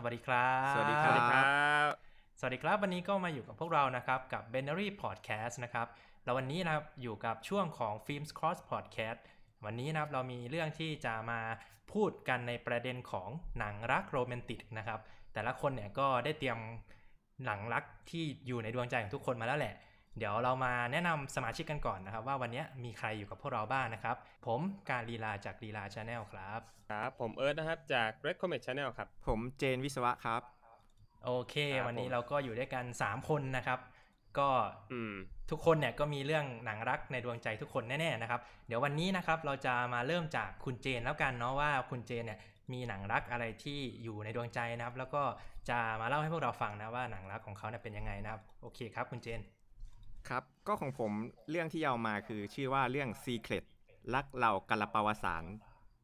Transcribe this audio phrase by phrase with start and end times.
[0.00, 1.42] สวัสดีครับสวัสดีคสรัวัสดีครั
[1.88, 1.90] บ
[2.38, 5.86] สวัสดีครับ วันนี้ก็มาอยู่กับพวกเรานะครับกับ b e n a r y Podcast นะครับ
[6.24, 9.18] แล้ววันนี้นะครับอยู่กับช่วงของ Films Cross Podcast
[9.64, 11.40] วันนี้นะครับเรามีเรื่องที่จะมา
[11.92, 13.28] พูดกันในประเด็นของ
[13.58, 15.00] หนังรักโรแมนติกนะครับ
[15.34, 16.58] แต่ละคนเนี่ยก็ได้เตรียม
[17.44, 19.74] หนังรักที่อยู่ในดวงใจของทุกคนมาแล้วแหละ
[20.18, 24.60] เดี๋ยวเรามาแนะนำสมาชิกกันก่อนนะครับ ว่าวันนี้มีใครอยู่กับพวกเราบ้างนะครับ ผม
[24.90, 26.60] การลีลาจากลีลาชาแนลครับ
[26.90, 30.42] ครับผมเอิร์ธนะครับจาก Red Comet Channel ครับ ผมเจนวิศวะครับ
[31.24, 33.78] โอเคครับวันนี้ผมเราก็อยู่ด้วยกัน 3 คนนะครับ
[34.38, 34.48] ก็
[34.92, 35.14] อืม
[35.50, 42.38] ทุกคนเนี่ยก็มีเรื่องหนังรักในดวงใจทุกคนแน่ๆนะครับ เดี๋ยววันนี้นะครับเราจะมาเริ่มจากคุณเจนแล้วกันเนาะว่าคุณเจนเนี่ย
[42.72, 45.22] มีหนังรักอะไรที่อยู่ในดวงใจนะครับ แล้วก็
[45.68, 49.40] จะมาเล่าให้พวกเราฟังนะว่าหนังรักของเขาเนี่ยเป็นยังไงนะครับ โอเคครับคุณเจน
[50.30, 51.12] ครับ ก็ของผม
[51.50, 53.64] เรื่องที่เอามาคือชื่อว่าเรื่อง Secret
[54.14, 55.44] รักเรากาลปาวสาร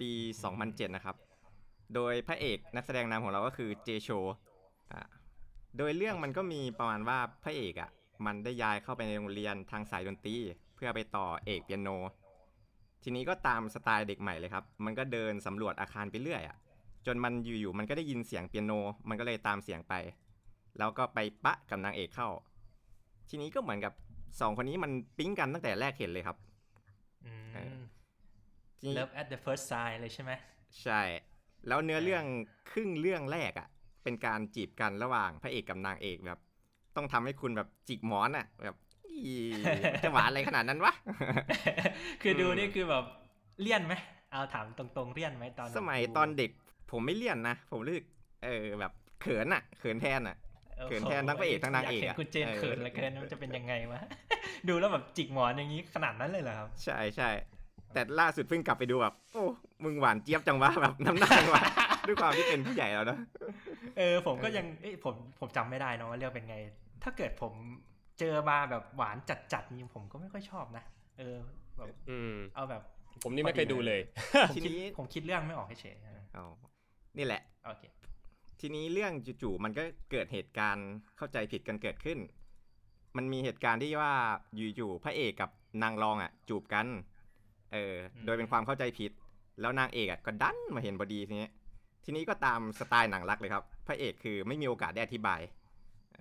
[0.00, 0.10] ปี
[0.52, 1.16] 2007 นะครับ
[1.94, 4.08] โดยพระเอกนักแสดงนำของเราก็คือเจโช
[4.92, 5.00] อ่า
[5.78, 7.90] โดยเรื่องมันก็มีประมาณว่าพระเอกอะ
[8.26, 10.36] มันได้ย้ายเข้าไปในโรงเรียนทางสายดนตรี
[10.74, 11.88] เพื่อไปต่อเอกเปียโน
[13.02, 16.56] ทีนี้ก็ตามสไตล์เด็กใหม่เลยครับ มันก็เดินสำรวจอาคารไปเรื่อยอะ
[17.06, 18.72] จนมันอยู่ๆมันก็ได้ยินเสียงเปียโน
[19.08, 19.94] มันก็เลยตามเสียงไป
[20.78, 22.28] แล้วก็ไปปะกับนางเอกเข้า
[23.28, 23.92] ทีนี้ก็เหมือนกับ
[24.40, 26.36] สองคนนี้มันปิ๊งกันตั้งแต่แรกเห็นเลยครับ
[27.24, 27.78] อืเอม
[28.78, 30.32] ทีนี้ Love at the first sight เลยใช่ไหม
[30.82, 31.00] ใช่
[31.66, 32.24] แล้วเนื้อเรื่อง
[32.70, 33.68] ครึ่งเรื่องแรกอะ่ะ
[34.02, 36.38] เป็นการจีบกันระหว่างพระเอกกับนางเอกแบบ
[36.96, 38.76] ต้องทำให้คุณแบบจิกหมอนอะ่ะ แบบ
[39.24, 39.34] อี
[40.04, 40.92] จะหวานอะไรขนาดนั้นวะ
[42.22, 43.04] คือดูนี่คือแบบ
[43.62, 43.94] เลี่ยนไหม
[44.30, 46.50] เอาถามตรงๆเลี่ยนไหมตอน สมัยดูตอนเด็ก
[46.90, 48.06] ผมไม่เลี่ยนนะ ผมรู้สึก
[48.44, 50.36] เออแบบเขินอะ่ะ เขินแทนอะ่ะ
[50.88, 54.00] เขินแทนทั้งพระเอกทั้งนางเอกยห็อะคุณเจนเออเขินเหลือเกินมันจะเป็นยังไงวะ
[54.68, 57.30] ดูแล้วแบบจิกหมอนอย่างนี้ขนาดนั้นเลยเหรอครับ ใช่ใช่
[57.92, 59.44] แต่ล่าสุดเพิ่งกลับไปดูแบบโอ้
[59.84, 61.68] มึงหวานเจี๊ยบจังวะแบบน้ำหน้าหวาน
[62.06, 63.18] ด้วยความที่เป็นผู้ใหญ่แล้วนะ
[63.98, 66.56] เออผมก็ยังเอ้ยผมผมจำไม่ได้เนอะว่าเรื่องเป็นไง
[67.02, 67.52] ถ้าเกิดผม
[68.18, 69.16] เจอมาแบบหวาน
[69.52, 70.84] จัดๆนี่ผมก็ไม่ค่อยชอบนะ
[71.18, 71.36] เออ
[71.76, 72.82] แบบอืมเอาแบบ
[73.22, 74.00] ผมนี่ไม่เคยดูเลย
[74.50, 76.44] ผมทีคิดนี้ผมคิดเรื่องไม่ออกเฉยๆนะเอา
[77.18, 77.82] นี่แหละโอเค
[78.66, 82.18] ทีนี้เรื่องจู่ๆมันก็เกิดเหตุการณ์เข้าใจผิดกันเกิดขึ้น
[83.16, 84.14] มันมีเหตุการณ์ที่ว่า
[84.76, 85.50] อยู่ๆพระเอกกับ
[85.82, 86.86] นางรองอะ จูบกัน
[87.72, 89.12] เอออืมโดยเป็นความเข้าใจผิด
[89.60, 91.48] แล้วนางเอกอะก็ดันมาเห็นพอดีทีนี้
[92.04, 95.40] ทีนี้ก็ตามสไตล์หนังรักเลยครับ พระเอกคือไม่มีโอกาสได้อธิบาย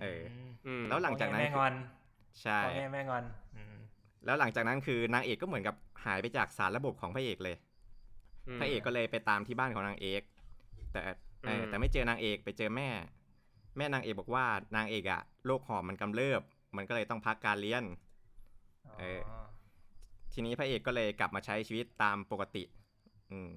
[0.02, 1.74] เออมอืมแล้วหลังจากนั้นพ่อแม่แม่งอน
[2.42, 3.24] ใช่พ่อแม่แม่งอน
[3.56, 3.76] อืม
[4.26, 5.76] แล้วหลังจากนั้นคือนางเอกก็เหมือนกับ
[6.06, 7.56] หายไปจากสารระบบของพระเอกเลย
[8.60, 10.22] พระเอกก็เลยไปตามที่บ้านของนางเอก
[10.94, 11.02] แต่
[11.44, 12.90] เอออืมแต่ไม่เจอนางเอกไปเจอแม่
[13.78, 14.46] แม่นางเอกบอกว่า
[14.76, 16.42] นางเอกอะโรคหอบมันกำเริบ
[16.78, 17.84] มันก็เลยต้องพักการเรียน
[19.00, 19.22] เออ
[20.34, 22.64] ทีนี้พระเอกก็เลยกลับมาใช้ชีวิตตามปกติ
[23.32, 23.52] อืม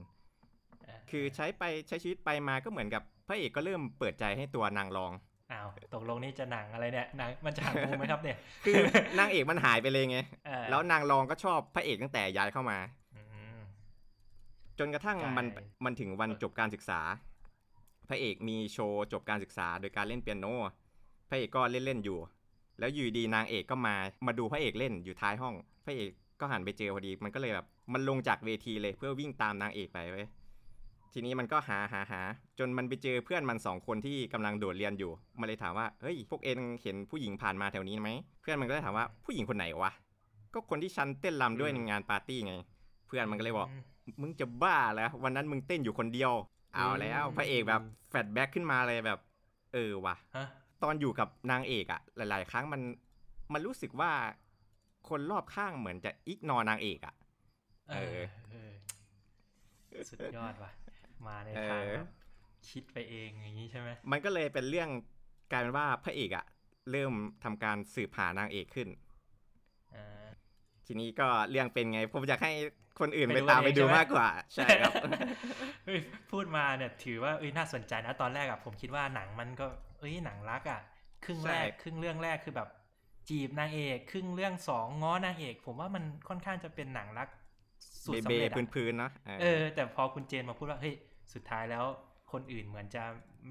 [0.84, 5.12] เออคือใช้ไปใช้ชีวิตไปมาก็เหมือนกับพระเอกก็เริ่มเปิดใจให้ตัวนางรอง
[5.52, 8.74] อ้าวตกลงนี่จะหนังอะไรเนี่ยหนังมันจะหางมูไหมครับเนี่ยคือ
[9.18, 12.78] นางเอกมันหายไปเลยไงเออแล้วนางรองก็ชอบพระเอกตั้งแต่ย้ายเข้ามา
[13.14, 13.20] อื
[13.58, 13.60] ม
[14.78, 17.00] จนกระทั่งมันใช่มันถึงวันจบการศึกษา
[18.08, 20.46] พระเอกมีโชว์จบการศึกษาโดยการเล่นเปียโน
[21.28, 22.18] พระเอกก็เล่นเล่นๆอยู่
[22.78, 23.96] แล้วอยู่ดีนางเอกก็มา
[24.26, 30.26] มาดูพระเอกเล่นอยู่ท้ายห้อง พระเอกก็หันไปเจอพอดี มันก็เลยแบบมันลงจากเวทีเลยเพื่อวิ่งตามนางเอกไปเว้ย
[31.12, 32.20] ทีนี้มันก็หาหาหา
[32.58, 38.10] จนมันไปเจอเพื่อนมันสองคนที่กำลังโดดเรียนอยู่ มันเลยถามว่า เฮ้ย พวกเอ็นเห็นผู้หญิงผ่านมาแถวนี้ไหม
[38.42, 39.92] เพื่อนมันก็เลยถามว่าผู้หญิงคนไหนวะ
[40.54, 42.54] ก็คนที่ฉันเต้นรำด้วยในงานปาร์ตี้ไง
[43.06, 43.68] เพื่อนมันก็เลยบอก
[44.20, 46.32] มึงจะบ้าแล้ววันนั้นมึงเต้นอยู่คนเดียว
[46.76, 49.20] เอาแล้วพระเอกแบบแฟลชแบ็กขึ้นมาเลยแบบ
[49.72, 50.46] เออว่ะฮะ
[50.82, 52.82] ตอนอยู่กับนางเอกอะหลาย ๆ ครั้งมัน
[53.52, 54.12] มันรู้สึกว่า
[55.08, 57.14] คนรอบข้างเหมือนจะอิกนอนางเอกอะ
[57.90, 58.16] เอเออ
[58.54, 58.72] อ
[59.90, 60.70] เออสุดยอดว่ะ
[61.26, 62.08] มาในเอทางอแบบ
[62.70, 64.88] คิดไปเองอย่างนี้ใช่ไหมมันก็เลยเป็นเรื่อง
[65.52, 66.46] กลายเป็นว่าพระเอกอะ
[66.90, 67.12] เริ่ม
[67.44, 69.05] ทำการสืบหานางเอกขึ้นอ่า
[70.86, 72.52] ทีนี้ก็เรื่องเป็นไง ผมอยากให้
[73.00, 74.92] คนอื่นไปไปดูตามเองไปดูใช่ไหมมากกว่า ใช่ครับ
[75.84, 76.00] เฮ้ย
[76.30, 79.66] พูดมาเนี่ยถือว่าเอ้ยน่าสนใจนะตอนแรกอะผมคิดว่าหนังมันก็
[79.98, 80.80] เอ้ยหนังรักอะ
[81.24, 82.68] ครึ่งแรกใช่ครึ่งเรื่องแรกคือแบบ
[83.28, 87.28] จีบนางเอกครึ่งเรื่องสองง้อนางเอก ผมว่ามันค่อนข้างจะเป็นหนังรัก
[88.04, 90.94] สูตรเบสำเบเร็จอะพื้นๆเนาะเออเออ แต่พอคุณเจนมาพูดว่าเฮ้ย
[91.34, 91.84] สุดท้ายแล้ว
[92.32, 93.02] คนอื่นเหมือนจะ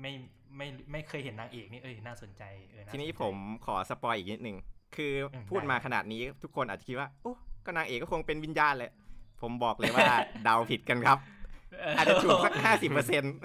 [0.01, 0.11] ไม่
[0.57, 3.35] ไม่ไม่เคยเห็นนางเอกนี่เอ้ยน่าสนใจเออน่าทีนี้สใจผม
[3.65, 4.57] ขอ spoil อีกนิดนึง
[4.97, 7.33] คือผมพูดได้มาขนาดนี้ทุกคนอาจจะคิดว่าโอ้
[7.65, 8.91] ก็นางเอกก็คงเป็นวิญญาณแหละ
[9.41, 10.09] ผมบอกเลยว่า
[10.43, 11.17] เดาผิดกันครับ
[11.97, 13.35] อาจจะถูกสักห้าสิบเปอร์เซ็นต์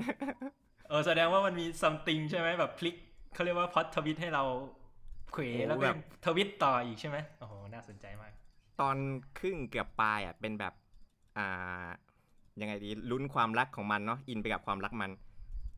[0.89, 2.97] เออแสดงว่ามันมี something ใช่ไหมแบบพลิก
[3.35, 4.45] เขาเรียกว่าพอดทวิตให้เรา
[5.33, 5.89] เขวแล้วก็
[6.25, 8.33] ทวิตต่ออีกใช่ไหมโอ้โหน่าสนใจมาก
[8.81, 8.97] ตอน
[9.39, 10.75] ครึ่งเกือบปลายอะเป็นแบบ
[11.39, 11.87] อ่า
[12.61, 15.11] ยังไงดีลุ้นความรักของมันเนาะอินไปกับความรักมัน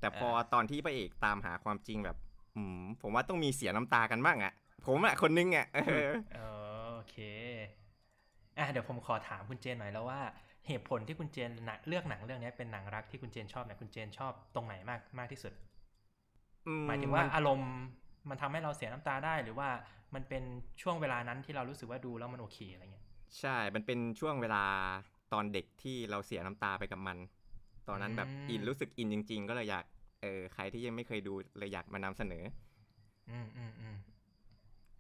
[0.01, 2.17] แต่พออ่าตอนที่พระเอกตามหาความจริงแบบ
[2.57, 4.53] อืมผมว่าต้องมีเสียน้ำตากันบ้างอะ่ะ
[4.87, 7.17] ผมอะคนนึงอะ่ะเออเออโอเค
[8.59, 10.21] อะเดี๋ยวผมขอถามคุณเจนหน่อยแล้วว่า
[10.67, 15.53] เหตุผลที่คุณเจนหนังเลือกหนังเรื่องนี้เป็นหนังรักที่คุณเจนชอบเนี่ยคุณเจนชอบตรงไหนมากมากที่สุด
[16.67, 17.73] อืหมายถึงว่าอารมณ์
[18.29, 19.69] มันทำให้เราเสียน้ำตาได้หรือว่า
[20.15, 20.43] มันเป็น
[20.83, 23.07] ช่วงเวลานั้นที่เรารู้สึกว่าดูแล้วมันโอเคอะไรเงี้ย
[23.41, 24.65] ใช่ มันเป็นช่วงเวลา
[25.33, 27.19] ตอนเด็กที่เราเสียน้ำตาไปกับมัน
[27.89, 29.85] ตอนนั้นแบบอืมอินรู้สึก in จริง ๆ ก็เลยอยาก
[30.23, 32.45] เออใครที่ยังไม่เคยดูเลยอยากมานำเสนอ
[33.29, 33.92] อืมอืมอืม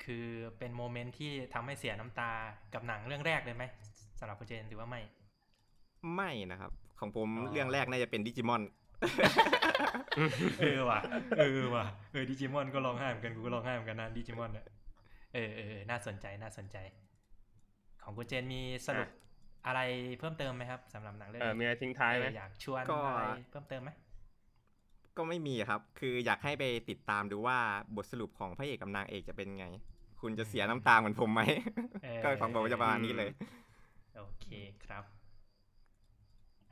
[0.04, 0.26] คือ
[0.58, 2.30] เป็น moment ที่ทำให้เสียน้ำตา
[2.74, 3.64] กับหนังเรื่องแรกเลยไหม
[4.18, 5.00] สำหรับคุณเจนหรือว่าไม่
[6.14, 6.70] ไม่นะครับ
[7.00, 8.62] ของผมอ๋อเรื่องแรกน่าจะเป็นดิจิมอน
[10.60, 11.00] เออว่ะ
[11.38, 14.66] เออว่ะเออดิจิมอนก็ร้องไห้เหมือนกันกูก็ร้องไห้เหมือนกันนะดิจิมอนเนี่ย
[15.34, 16.76] เออเออเออน่าสนใจน่าสนใจ
[18.02, 19.08] ของคุณเจนมีสรุป
[19.66, 19.80] อะไร
[20.18, 23.90] เพิ่มเติมไหมครับสำหรับหนังเรื่องเออมีนี้อะไรทิ้งท้ายไหมเอออยากชวนก็อะไรเพิ่มเติมไหม
[25.16, 27.58] ก็ไม่มีครับ คืออยากให้ไปติดตามดูว่า
[27.96, 29.66] บทสรุปของพระเอกกับนางเอกจะเป็นไง
[30.22, 31.40] คุณจะเสียน้ำตาเหมือนผมไหม
[32.02, 33.30] เออก็ของผมจะประมาณนี้เลย
[34.16, 34.46] โอเค
[34.84, 35.04] ครับ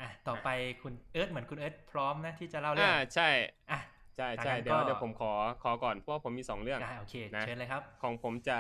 [0.01, 0.49] อะต่อไป
[0.83, 3.29] คุณเอิร์ธเหมือนคุณเอิร์ธพร้อมนะที่จะเล่าเรื่องอ่าใช่
[3.71, 3.81] อะ
[4.17, 5.33] ใช่ใช่จากนั้นเดี๋ยวก็เดี๋ยวผมขอ
[5.63, 8.59] ขอก่อนเพราะว่าผมมีสองเรื่องอะโอเคนะเชิญเลยครับ ของผมจะ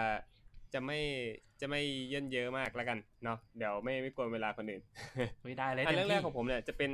[0.72, 0.98] จะไม่
[1.60, 4.82] จะไม่เยินเยอะมากแล้วกันเนาะเดี๋ยวไม่ไม่กวนเวลาคนอื่น
[5.44, 6.90] ไม่ได้เลยอันเต็มเรื่องแรที่กของผมเนี่ยจะเป็น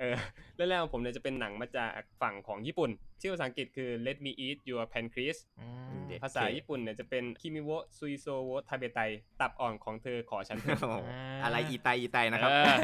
[0.00, 0.16] เออ
[0.56, 5.66] เรื่องแรกของผมเนี่ยจะเป็นหนังมาจากฝั่งของญี่ปุ่น ชื่อภาษาอังกฤษคือ Let Me Eat Your Pancreas อื
[5.98, 9.00] มเด็ดภาษาญี่ปุ่นเนี่ยจะเป็นคิมิโวซุยโซโวทาเบไต
[9.40, 10.96] ตับอ่อนของเธอขอฉันเถอะโอ้โห
[11.44, 12.74] อะไรอีไตอีไตนะครับเออ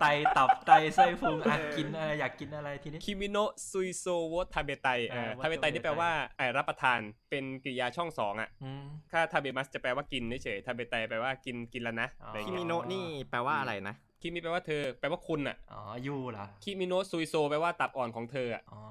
[0.00, 0.06] ไต
[0.36, 7.00] ตับไตไส้พุงอะกินอะไรอยากกินอะไรทีนี้君の膵臓を食べたいเออ 食べたい นี่แปลว่าไอ้รับประทาน
[7.30, 18.82] เป็นกริยาช่องสองอะอืมถ้า食べますจะแปลว่ากินเฉยๆ食べたい แปลว่ากินกินแล้วนะอ๋อออะไรคิเงี้มิยโนะนี่แปลว่าอะไรนะ คิมิแปลว่าเธอแปลว่าคุณอะอ๋อ you เหรอคิมิโนซุยโซแปลว่าตับอ่อนของเธออะอ๋อ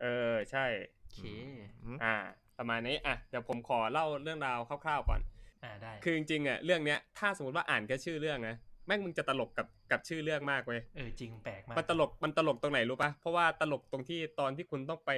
[0.00, 0.64] เออใช่
[0.98, 1.18] โอเค
[1.84, 2.14] อืมอ่า
[2.58, 5.20] ประมาณนี้อะเดี๋ยวผมขอเล่าเรื่องราวคร่าวๆก่อน
[5.64, 8.56] อ่าได้ คือจริงๆอะเรื่องเนี้ยถ้าสมมติว่าอ่านแค่ชื่อเรื่องนะ
[8.86, 15.10] แม่งมึงจะตลกกับกับชื่อเรื่องมากเว้ยเออจริงแปลกมากมันตลกมันตลกตรงไหนรู้ปะเพราะว่าตลกตรงที่ตอนที่คุณต้องไป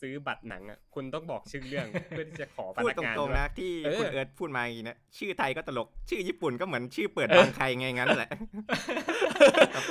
[0.00, 8.30] ซื้อบัตรหนังอะคุณต้องบอกชื่อเรื่องเพื่อที่จะขอพพูดนักตงานรงด้วยๆนะที่เออคุณเอิร์ธพูดมาอย่างนี้นะชื่อไทยก็ตลกชื่อญี่ปุ่นก็เหมือนชื่อเปิดเออบางใครไงงั้นแหละ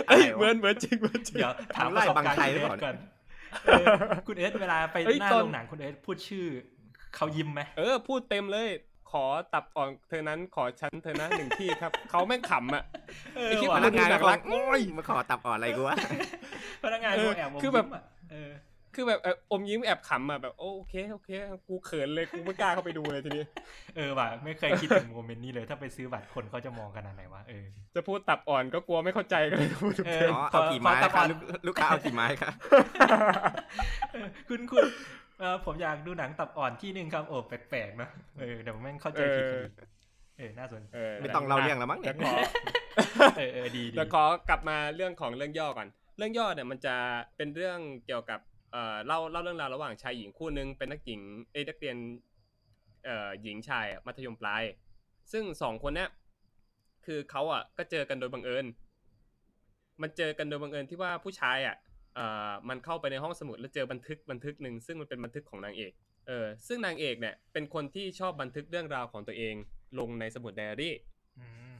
[0.08, 2.96] เอ้ยอะไรวะเหมือนเหมือนจริงเหมือนจริงเดี๋ยวถามทำปไล่ระสบการณ์บางไทยคุณหรือเอิเปร์ล่าธก่อน
[3.66, 3.86] เออ
[4.28, 6.46] คุณเอิร์ธเวลาไปเอ้ยหน้าตอนโรงหนังคุณเอิร์ธพูดชื่อ
[7.16, 8.70] เขายิ้มไหมเออพูดเต็มเลย
[9.12, 12.84] ขอตับอ่อนเธอนั้นขอฉันเธอนะหนึ่งที่ครับ เขาแม่งขำอะ
[13.36, 15.96] เออไอ้ที่ว่ะพนักงานดูหนัก็งบรัอกกโอ้ยมาขอตับอ่อนอะไรกูวะ
[16.84, 18.52] พนักงานเออเขาแอบมงคือแบบยิ้มะเออ
[18.96, 21.30] คือแบบเอออมยิ้มแอบขำอะแบบโอเคโอเค
[21.68, 23.44] กูเขินเลยกูไม่กล้าเข้าไปดูเลยทีนี้
[23.96, 27.66] เออว่ะไม่เคยคิดถึงโมเมนต์นี้เลยถ้าไปซื้อบัตรคนเขาจะมองขนาดไหนวะเออ
[27.96, 32.54] จะพูดตับอ่อนก็กลัวไม่เข้าใจก็เลยพูดเอเต็มอ๋อขอเอากี่ไม้ขอตับคอ่รัอบนลูกลูกค้าเอากี่ไม้ครับ
[34.14, 34.84] เออคุณคุณ
[35.42, 38.10] เออผมอยากดูหนังตับอ่อนที่หนึ่งครับโอ้แปลกๆนะ
[38.40, 39.74] เออเดี๋ยวแม่งเข้าใจผิดกันอีก
[40.38, 42.34] เออน่าสนเออไม่ต้องเล่าเรื่องแล้วมั้งเนี่ยดี๋วขอ
[43.38, 46.96] เออเออดีดีเดี๋ยวขอกลับมาเรื่องของเรื่องย่อก่อน เรื่องย่อเนี่ยมันจะ
[47.38, 48.40] เป็นเรื่องเกี่ยวกับ
[48.72, 51.22] เอ่อเล่าเล่าเรื่องราวระหว่างชายหญิงคู่หนึงเป็นนักหญิง
[51.52, 51.98] เอ้ยนักเรียน
[53.06, 54.64] เอ่อหญิงชายอะมัธยมปลาย
[55.32, 56.10] ซึ่งสองคนเนี้ย
[57.06, 58.66] คือเขาอะก็เจอกันโดยบังเอิญ
[60.02, 65.92] มันเจอกันโดยบังเอิญที่ว่าผู้ชายอะเอ่อมันเข้าไปในห้องสมุดแล้วเจอบันทึกบันทึกหนึ่งซึ่งมันเป็นบันทึกของนางเอก
[66.28, 69.56] เออซึ่งนางเอกเนี่ยเป็นคนที่ชอบบันทึกเรื่องราวของตัวเอง
[70.00, 70.96] ลงในสมุดไดอารี่
[71.40, 71.76] อืม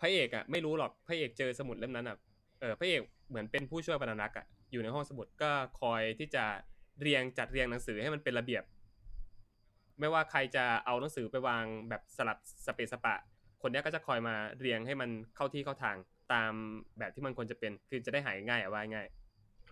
[0.00, 2.16] พระเอกอะไม่รู้หรอกพระเอกเจอสมุดเล่มนั้นอะ
[2.60, 5.50] เออพระเอกเหมือนเป็นผู้ช่วยบรรณารักษ์อะอยู่ในห้องสมุดก็
[5.80, 6.44] คอยที่จะ
[7.00, 8.62] เรียงจัดเรียงหนังสือให้มันเป็นระเบียบ
[10.00, 13.14] ไม่ว่าใครจะเอาหนังสือไปวางแบบสลับสเปซสปะ
[13.62, 15.96] คนเนี้ยก็จะคอยมาเรียงให้มันเข้าที่เข้าทาง
[16.32, 16.52] ตาม
[16.98, 19.06] แบบที่มันควรจะเป็นคือจะได้หายง่ายอะว่าง่าย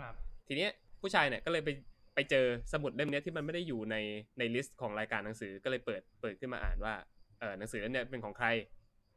[0.01, 0.15] ครับ
[0.49, 1.71] ทีเนี้ยผู้ชายเนี่ยก็เลยไป
[2.15, 3.97] ไปเจอสมุดเล่มเนี้ยที่มันไม่ได้อยู่ใน
[4.39, 6.95] ในลิสต์ของรายการหนังสือก็เลยเปิดเปิดขึ้นมาอ่านว่า
[7.41, 8.49] เออหนังสือเล่มเนี้ยเป็นของใคร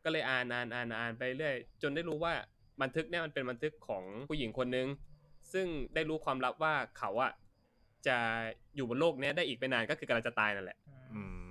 [0.03, 2.33] ก็เลยอ่านอ่านอ่านอ่านไปเรื่อยจนได้รู้ว่า
[2.81, 4.87] บันทึกเนี่ยมันเป็นบันทึกของผู้หญิงคนนึง
[5.53, 7.31] ซึ่งได้รู้ความลับว่าเขาอะ
[8.07, 8.17] จะ
[8.75, 10.77] อยู่บนโลกเนี้ยได้อีกไม่นานก็คือกำลังจะตายนั่นแหละ
[11.13, 11.49] อืม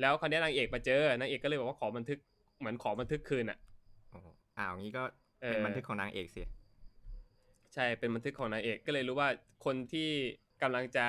[0.00, 2.18] แล้วคราวเนี้ยนางเอกมาเจอนางเอกก็เลยบอกว่าขอบันทึก
[2.58, 3.58] เหมือนขอบันทึกคืนอะ
[4.10, 4.26] โอ้โห
[4.58, 5.02] อ้าวงี้ก็
[5.42, 6.42] เอเป็นอบันทึกของนางเอกสิ
[7.74, 9.28] ใช่เป็นบันทึกของนางเอกก็เลยรู้ว่า
[9.64, 10.10] คนที่
[10.62, 11.06] กำลังจะ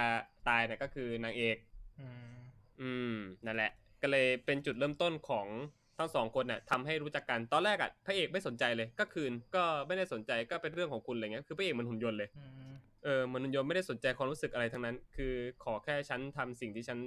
[0.47, 1.57] ตายเนี่ยก็คือนางเอก
[1.99, 2.35] อืม
[2.81, 5.47] อืมนั่นแหละ ก็เลยเป็นจุดเริ่มต้นของ
[5.97, 12.71] ทั้งสองคนน่ะทำให้รู้จักกันตอนแรกอะพระเอกไม่สนใจเลย ก็คืนก็ไม่ได้สนใจก็เป็นเรื่องของคุณอะไรเงี้ยคือพระเอกเหมันหุ่นยนต์เลยอืม
[13.03, 16.97] เออเหมันหุ่นยนต์ไม่ได้สนใจความรู้สึกอะไรทั้งนั้น คือขอแค่ฉันทำสิ่งที่ฉัน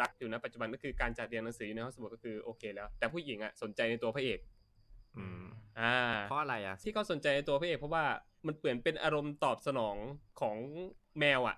[0.00, 4.38] รักอยู่นะปัจจุบันก็คือการจัดเรียนหนังสืออยู่ในห้องสมุดก็คือโอเคแล้ว แต่ผู้หญิงอะสนใจในตัวพระเอก
[5.16, 5.44] อืม
[5.80, 5.96] อ่า
[6.28, 8.04] เพราะอะไรอะที่เขาสนใจในตัวพระเอกเพราะว่า
[8.46, 9.96] มันเปลี่ยนเป็นอารมณ์ตอบสนอง
[10.40, 10.56] ของ
[11.20, 11.56] แมวอะ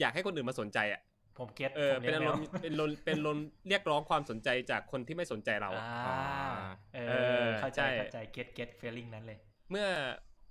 [0.00, 1.00] อยากให้คนอื่นมาสนใจอะ
[1.38, 6.18] ผม get เออผมเป็นลี้อายรแวเป็นอารมณ์เป็นอารมณ์เรียกร้องความสนใจจากคนที่ไม่สนใจเราอะอ่า
[6.94, 9.38] เอเอออเข้าใจใช่เข้าใจ get get feeling นั้นเลย
[9.70, 9.86] เมื่อ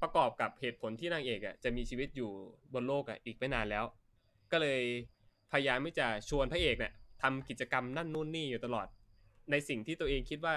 [0.02, 2.32] ประกอบกับเหตุผลที่นางเอกอะจะมีชีวิตอยู่
[2.74, 3.86] บนโลกอะอีกไม่นานแล้ว
[4.52, 4.82] ก็เลย
[5.52, 8.88] พยายามที่จะชวนพระเอกเนี่ยทำกิจกรรมนั่นนู่นนี่อยู่ตลอด
[9.52, 10.56] ในสิ่งที่ตัวเองคิดว่า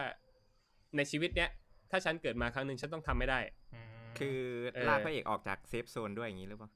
[0.97, 1.51] ในชีวิตเนี้ย
[1.91, 3.41] ถ้าฉันเกิดมาครั้งหนึ่งฉันต้องทำไม่ได้
[3.75, 3.87] อืม
[4.21, 4.39] คือ
[4.75, 6.71] เออลากพระเอกออกจาก safe zone ด้วยอย่างนี้หรือเปล่า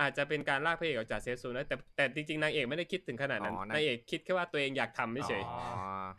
[0.00, 5.58] อาจจะเป็นการลากพระเอกออกจากเซฟโซนนะแต่แต่จริงๆนางเอกไม่ได้คิดถึงขนาดนั้นอ๋อนะนางเอกคิดแค่ว่าตัวเองอยากทำเฉยอ๋อ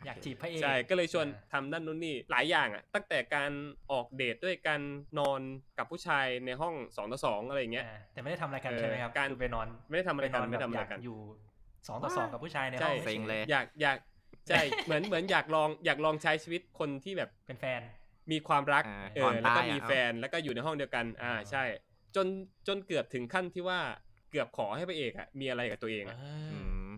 [0.06, 3.50] อยากจีบพระเอกใช่ก็เลยชวนอ่าทำนั่นนู่นนี่หลายอย่างอะ ตั้งแต่การ
[3.92, 4.80] ออกเดทด้วยกัน
[5.18, 5.40] นอน
[5.78, 11.18] กับผู้ชายในห้องสองต่อสองอะไรอย่างเงี้ยอ่าแต่ไม่ได้ทำอะไรกันเออใช่ไหมครับการคือไปนอน ไม่ได้ทำอะไรไปนกัอนนไม่แบบทำอะอไรยากกันอยู่
[11.88, 13.98] สองต่อสองกับผู้ชายในใช่ห้องเซ็งเลยอยากอยาก
[14.48, 17.80] ใช่เหมือนเหมือนอยากลองอยากลองใช้ชีวิตคนที่แบบเป็นแฟน
[18.30, 21.64] มีความรักอ่าเอก่ออนแล้วก็ตายมีอะแฟนแล้วก็อยู่ในห้องเดียวกัน อ่าอ๋อใช่
[22.16, 22.26] จน
[22.66, 23.80] จนเกือบถึงขั้นที่ว่า
[24.30, 26.88] เกือบขอให้พระเอกอะมีอะไรกับตัวเองอะเออือม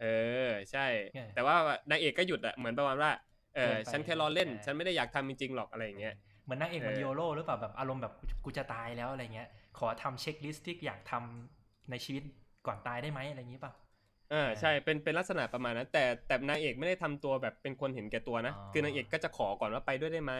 [0.00, 0.06] เอ
[0.48, 1.56] อใช่ไงแต่ว่า
[1.90, 3.10] นางเอกก็หยุดอะเหมือนประมาณว่า
[3.54, 12.22] เออเกินไปฉันแค่ล้อเล่นอ่าฉันไม่ได้อยากทำจริงๆหรอกอะไรอย่างเงี้ยเหมือนนางเอกเหมันเออโยโร่หรือเปล่าแบบอารมณ์แบบกูจะตายแล้วอะไรเงี้ย ขอทำเช็คลิสต์ที่อยากทำในชีวิต
[12.66, 20.34] ก่อนตายได้ไหมอะไรอย่างงี้เปล่าเออใช่เป็นเป็นลักษณะประมาณนั้น แต่แต่นางเอกไม่ได้ทำตัวแบบเป็นคนเห็นแก่ตัวนะอ๋อคือนางเอกก็จะขอก่อนว่าไปด้วยได้ไหม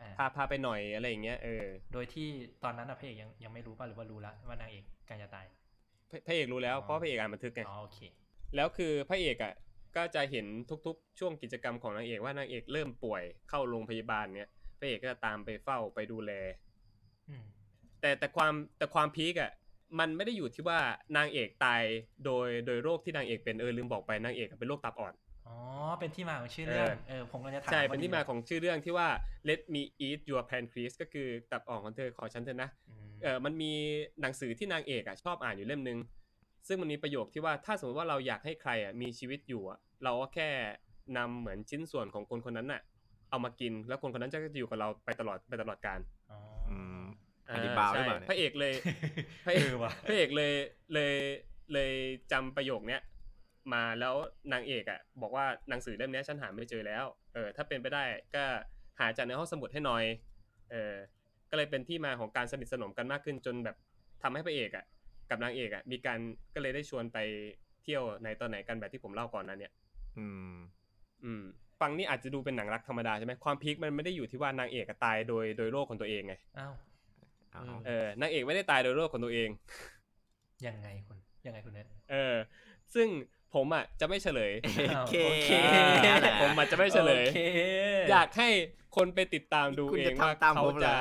[0.00, 2.28] อ่าพาพาไปหน่อยอะไรอย่างเงี้ยเออโดยที่
[2.64, 5.46] ตอนนั้นนะพระเอกยังยังไม่รู้ป่ะหรือว่ารู้แล้วว่านางเอกใกล้จะตาย
[6.10, 7.98] พระพระเอกรู้แล้วอ๋อเพราะพระเอกอ่านบันทึกไงอ๋อโอเค
[8.56, 9.54] แล้วคือพระเอกอะ
[9.96, 10.46] ก็จะเห็น
[10.86, 16.32] ทุกๆ ช่วงกิจกรรมของนางเอกว่านางเอกเริ่มป่วยเข้าโรงพยาบาลเนี้ยพระเอกก็จะตามไปเฝ้าไปดูแล
[17.28, 17.44] อืม
[18.00, 19.50] แต่แต่ความแต่ความพีกอะ
[19.98, 20.78] มันไม่ได้อยู่ที่ว่า
[21.16, 21.82] นางเอกตาย
[22.24, 25.14] โดยโดยโรคที่นางเอกเป็นเออลืมบอกไปนางเอกเป็นโรคตับอ่อน
[25.46, 25.56] อ๋อ
[25.98, 29.08] เป็นที่มาของชื่อเรื่องเออเออผมก็จะถามใช่ว่เป็นที่มาของชื่อเรื่องที่ว่า
[29.48, 33.72] let me eat your pancreas ก็คือตับอ่อนของเธอขอฉันเถอะนะอืมเออมันมี
[34.20, 35.98] หนังสือที่นางเอกอะชอบอ่านอยู่เล่มนึง
[36.66, 40.48] ซึ่งมันมีประโยคที่ว่าถ้าสมมติว่าเราอยากให้ใครอะมีชีวิตอยู่อะเราก็แค่
[41.16, 42.82] นำเหมือนชิ้นส่วนของคนคนนั้นน่ะ
[43.30, 46.17] เอามากินแล้วคนคนนั้นจะอยู่กับเราไปตลอดไปตลอดกาลอ๋ออืม
[47.50, 48.74] อันนี้บาวหรือเปล่าใช่เนี่ยพระเอกเลย
[49.46, 50.52] พระเอเอกอว่ะพระเอกเลย
[50.94, 51.14] เลย
[51.72, 51.92] เลย
[52.32, 53.02] จำประโยคเนี้ย
[53.72, 54.14] มาแล้ว
[54.52, 58.44] นางเอกอะ บอกว่าหนังสือเล่มเนี้ยฉันหาไม่เจอแล้วเออถ้าเป็นไปได้ก็
[59.00, 60.04] หาจากในห้องสมุดให้หน่อย
[60.70, 60.94] เออ
[61.50, 63.76] ก็เลยเป็นที่มาของการสนิทสนมกันมากขึ้นจนแบบ
[64.22, 64.84] ทำให้พระเอกอะ
[65.30, 66.18] กับนางเอกอะ มีการ
[66.54, 67.18] ก็เลยได้ชวนไป
[67.82, 69.72] เที่ยวในตอนไหนกันแบบที่ผมเล่าก่อนนั้นเนี่ย
[70.18, 70.54] อืม
[71.24, 71.42] อืม
[71.80, 76.74] ฟังนี่อาจจะดูเป็นหนังรักธรรมดาใช่ไหมความพีคมันไม่ได้อยู่ที่ว่านางเอกอะตายโดยโดยโรคของตัวเองไงอ้าว
[77.66, 79.50] เอาอืมเออนางเอกไม่ได้ตายโดยโรคของตัวเอง
[80.66, 82.36] ยังไงคุณ ยังไงคุณเน็ตเออ
[82.94, 83.08] ซึ่ง
[83.54, 84.52] ผมอะจะไม่เฉลย
[84.96, 85.52] โอเคโอเค
[86.04, 87.38] นั่นแหละผมอาจจะไม่เฉลยโอเค
[88.10, 88.48] อยากให้
[88.96, 90.98] คนไปติดตามดูคุณเอจะงว่าทำตามเขาผมเหรจะอ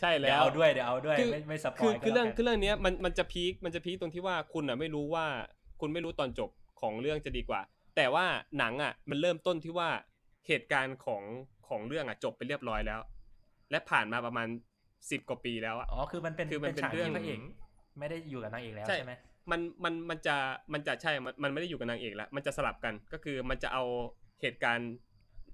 [0.00, 5.26] ใช่เดี๋แล้ยววเอาด้วยเดี๋ยวเอาด้วยคือไม่ไม่สปอคืยอก็คือเรื่องแล้วกันคือเรื่องเนี้ยมันมันจะพีคมันจะพีคตรงที่ว่าคุณอะไม่รู้ว่า
[5.80, 7.60] คุณไม่รู้ตอนจบของเรื่องจะดีกว่า
[7.96, 8.26] แต่ว่า
[8.58, 9.88] หนังอะ มันเริ่มต้นที่ว่า
[10.46, 11.22] เหตุการณ์ของ
[11.68, 13.00] ของเรื่องอะจบไปเรียบร้อยแล้ว
[13.70, 14.48] และผ่านมาประมาณ
[15.10, 17.38] สิบกว่าปีแล้วอะอ๋อคือมันเป็นคือมันเป็นเป็นฉากเรื่องที่พระเอก
[17.98, 19.14] ไม่ได้อยู่กับนางเอกแล้วใช่ใช่ไหม
[19.50, 20.36] มันมันมันจะ
[20.72, 23.84] มันจะใช่มันมันไม่ได้อยู่กับนางเอกแล้วมันจะสลับกันก็คือมันจะเอา
[24.42, 24.90] เหตุการณ์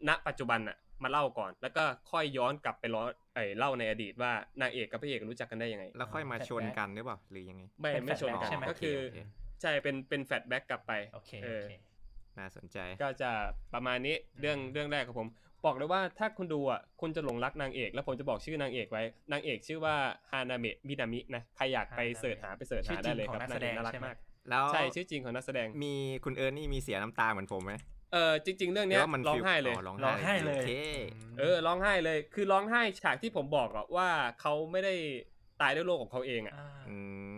[0.09, 3.03] ณปัจจุบันอะมาเล่าก่อน แล้วก็ค่อยย้อนกลับไปล้อ
[3.35, 9.19] เอ้ยเล่าในอดีตว่านางเอกกับพระเอกรู้จักกันได้ยังไง แล้วค่อยมาชนกันหรือเปล่าหรือยังไง ไม่เป็นไม่ชน flashback กันใช่ไหมก็คือโอเค
[9.63, 11.73] ใช่เป็นเป็น flashback กลับไปโอเคเอโออเค
[12.39, 13.31] น่าสนใจก็จะ
[13.75, 15.29] ประมาณนี้เรื่องเรื่องแรกของผม
[15.65, 19.95] บอกเลยว่าถ้าคุณดูอะคุณจะหลงรักนางเอก แล้วผมจะบอกชื่อนางเอกไว้ นางเอกชื่อว่า
[20.31, 24.17] ฮานาเมะมินามินะใครอยากไป Haname เสิร์ชหาไปเสิร์ชชื่หาอจได้ริงเลยขอคงรับนักแสดงน่ารักใช่ไหมมาก
[24.51, 27.73] แล้วใช่ชื่อจริงของนักแสดงมีคุณเอิร์นนี่มีเสียน้ำตาเหมือนผมไหม
[28.13, 30.73] เออจริง ๆ เรื่องหรืเนี้ยว่ามันร้องฟีลไห้เลยอ๋อร้องร้องไห้เลยโอเค
[31.39, 34.09] เออร้องไห้เลย คือร้องไห้ฉากที่ผมบอกอะว่า
[34.41, 34.95] เขาไม่ได้
[35.61, 36.97] ตายด้วยโรคของเขาเองอะอ่าอื
[37.33, 37.35] ม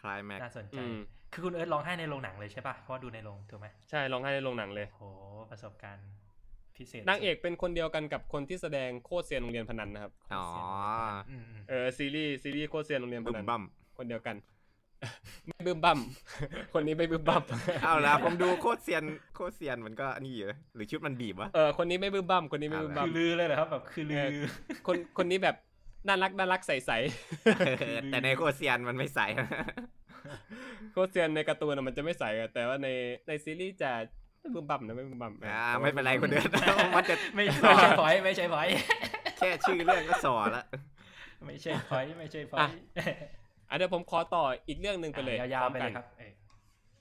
[0.00, 0.96] คลายแม็กน่าสนใจอืม
[1.32, 5.04] คือคุณเอิร์ธร้องไห้ในโรงหนังเลยใช่ป่ะเพราะว่าดูในโรงถูกไหมใช่ร้องไห้ในโรงหนังเลยโอ้โห
[5.50, 6.04] ประสบการณ์
[6.78, 10.46] พิเศษนางเอกเป็นคนเดียวกันกับคนที่แสดงโคตรเซียนโรงเรียนพนันนะครับอ๋อ
[11.30, 13.62] อืมอืมเออซีรีส์ซีรีส์โคตรเซียนโรงเรียนพบึมนันบั่ม
[13.98, 14.36] คนเดียวกัน
[15.48, 15.98] ไม่บึ้มบั่ม
[16.74, 17.42] คนนี้ไม่บึ้มบั่ม
[17.82, 19.02] เอาละผมดูโคตรเซียน
[19.34, 24.46] โคตรเซียนมันก็นี่อยู่นะหรือชุดมันบีบวะเออคนนี้ไม่บึ้มบั่มคนนี้ไม่บึ้มบั่คืมอลือเลยเหรอครับแบบคือลืเอออ
[24.86, 25.56] คนคนนี้แบบ
[26.08, 26.70] น่ารักน่ารักใส
[28.10, 32.88] แต่ในโคตรเซียนมันไม่ใส่ๆโคตรเซียนในการ์ตูนอะมันจะไม่ใสอะแต่ว่าใน
[33.28, 33.92] ในซีรีส์จะ
[34.44, 36.48] ไม่บึ้มบั่มนะไม่บึ้มบั่มอ่าไม่เป็นไรคนเดิน
[36.96, 38.68] มันจะไม่ไม่ใช่พอยไม่ใช่พอย
[39.38, 40.64] แค่ชื่อเรื่องก็สอละ
[41.46, 42.70] ไม่ใช่พอยไม่ใช่พอย
[43.68, 46.32] อะเดี๋ยวผมขอต่ออีกเรื่องหนึ่งไปเลยยาวพร้อๆมไปกัเลนยครับเออ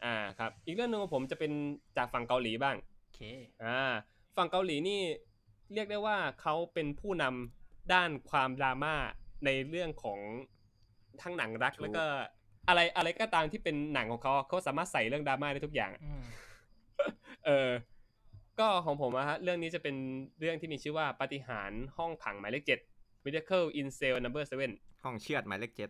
[0.06, 1.52] อ่าครับ อีกเรื่องหนึ่งของผมจะเป็น
[1.98, 3.20] จากฝั่งเกาหลีบ้างโอเค
[3.64, 3.92] อ่า
[4.38, 5.02] ฝั่งเกาหลีนี่
[5.74, 8.96] เรียกได้ว่าเขาเป็นผู้นำด้านความดราม่า
[9.46, 10.20] ในเรื่องของ
[11.22, 12.06] ทั้งหนังรักถูกแล้วก็
[12.68, 16.24] อะไรอะไรก็ตามที่เป็นหนังของเขาเขาสามารถใส่เรื่องดราม่าได้ทุกอย่างอะอืม
[17.46, 17.70] เออ
[18.60, 19.96] ก็ของผมอะฮะเรื่องนี้จะเป็น
[20.40, 22.80] เรื่องที่มีชื่อว่าปาฏิหาริย์ห้องขังหมายเลขเจ็ด
[23.26, 24.72] Miracle in Cell Number Seven
[25.04, 25.90] ห้องเชือดหมายเลขเจ็ด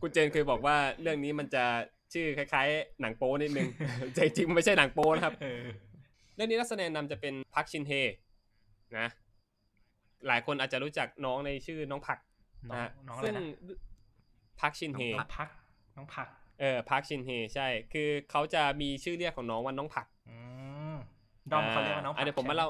[0.00, 1.64] คุณเจนเคยบอกว่าเรื่องนี้มันจะ
[2.12, 3.68] ชื่อคล้ายๆ หนังโป๊นิดนึง
[4.14, 5.62] แต่จริงๆมันไม่ใช่หนังโป๊นะครับเออ
[6.34, 7.92] เรื่องนี้นักแสดงนำจะเป็นพักชินเฮ
[8.98, 9.06] นะ
[10.28, 12.18] หลายคนอาจจะรู้จักน้องในชื่อน้องผัก
[12.68, 13.42] น้องนะฮะน้องอะไรซึ่งนะ
[14.60, 15.48] พักชินเฮน้องพัก
[15.96, 16.28] น้องผัก
[16.60, 20.36] เออพักชินเฮใช่ คือเขาจะมีชื่อเรียกของน้องว่าน้องผักอื
[20.94, 20.96] ม
[21.52, 22.68] ดอมเขาเรียกว่าน้องผักะเดี๋ยวผมมาเล่า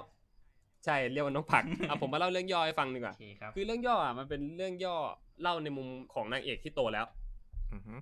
[0.85, 4.97] ใช่เรียกว่าน้องผักอะผมมาเล่าเรื่องย่อให้ฟังดีกโอว่าเคครับคือเรื่องย่ออะมันเป็นเรื่องย่อ
[5.43, 7.07] เล่าในมุมของนางเอกที่โตแล้ว
[7.73, 7.99] อือหือ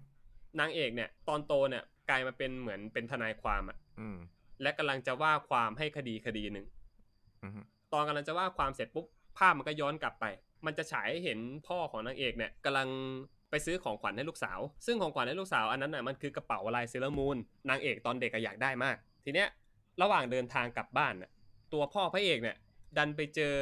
[0.61, 4.17] นางเอกเนี่ย ตอนโตเนี่ยกลายมาเป็นเหมือนเป็นทนายความอะอืม
[4.63, 6.67] และกำลังจะว่าความให้คดีคดีหนึ่ง
[7.45, 9.07] อือหือตอนกำลังจะว่าความเสร็จปุ๊บ
[9.39, 10.25] ภาพมันก็ย้อนกลับไป
[10.67, 12.89] มันจะฉายให้เห็นพ่อของนางเอกเนี่ยกำลัง
[13.51, 17.37] ไปซื้อของขวัญให้ลูกสาว ซึ่งของขวัญให้ลูกสาวอันนั้นน่ะมันคือกระเป๋าลายเซเลอร์มูน
[17.69, 19.49] นางเอกตอนเด็กก็อยากได้มาก ทีเนี้ย
[20.03, 21.31] ระหว่างเดินทางกลับบ้านน่ะ
[21.73, 22.57] ตัวพ่อพระเอกเนี่ย
[22.97, 23.55] ดันไปเจอ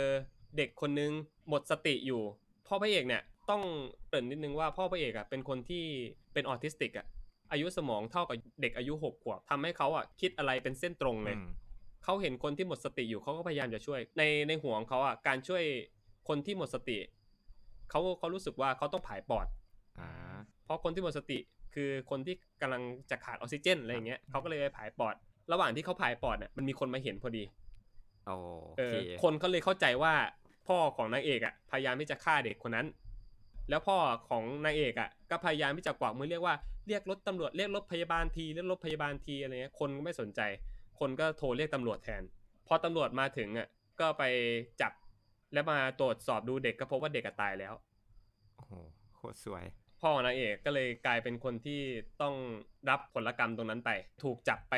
[0.57, 1.13] เด็กคนนึง
[1.49, 2.23] หมดสติอยู่
[2.67, 3.63] พ่อพระเอกเนี่ยต้อง
[4.09, 5.85] เกริ่นนิดนึงว่าพ่อพระเอกอะเป็นคนที่
[6.33, 7.07] เป็นออทิสติกอะ
[7.53, 11.51] อายุสมองเท่ากับเด็กอายุหกขวบทำให้เขาอะคิดอะไรเป็นเส้นตรงเลยอืม
[12.05, 15.63] เขาเห็นคนที่หมดสติอยู่เขาก็พยายามจะช่วย ในในหัวของเขาอะการช่วย
[16.29, 16.99] คนที่หมดสติ
[17.91, 19.47] เขาเขารู้สึกว่าเขาต้องผายปอด
[20.01, 20.11] อ่า
[20.65, 21.39] เพราะคนที่หมดสติ
[21.75, 25.15] คือคนที่กำลังจะขาดออกซิเจนอะไรอย่างเงี้ยเขาก็เลยไปผายปอด
[25.53, 27.45] ระหว่างที่เขาผายปอดเนี่ยมันมีคนมาเห็นพอดี
[28.27, 28.33] โอ
[28.79, 30.15] เอเคอคนเขาเลยเข้าใจว่า
[30.69, 32.87] พ่อของนางเอกอะพยายามที่จะฆ่าเด็กคนนั้น
[33.71, 33.97] แล้วพ่อ
[34.29, 36.55] ของนางเอกอะก็พยายามที่จะกวักมือเรียกว่า
[36.89, 40.41] เรียกรถตำรวจเรียกรถพยาบาลทีเรียกรถพยาบาลทีอะไรเงี้ยคนก็ไม่สนใจ
[40.99, 42.23] คนก็โทรเรียกตำรวจแทน
[42.67, 43.69] พอตำรวจมาถึงอะ
[44.01, 44.23] ก็ไป
[44.81, 44.93] จับ
[45.53, 47.75] แล้วมาตรวจสอบดูเด็กก็พบว่าเด็กอะตายแล้ว
[48.57, 48.73] โอ้โห
[49.15, 49.65] โคตรสวย
[50.01, 51.81] พ่อของนางเอกก็เลยกลายเป็นคนที่
[52.23, 52.35] ต้อง
[52.91, 53.91] รับผลกรรมตรงนั้นไป
[54.23, 54.75] ถูกจับไป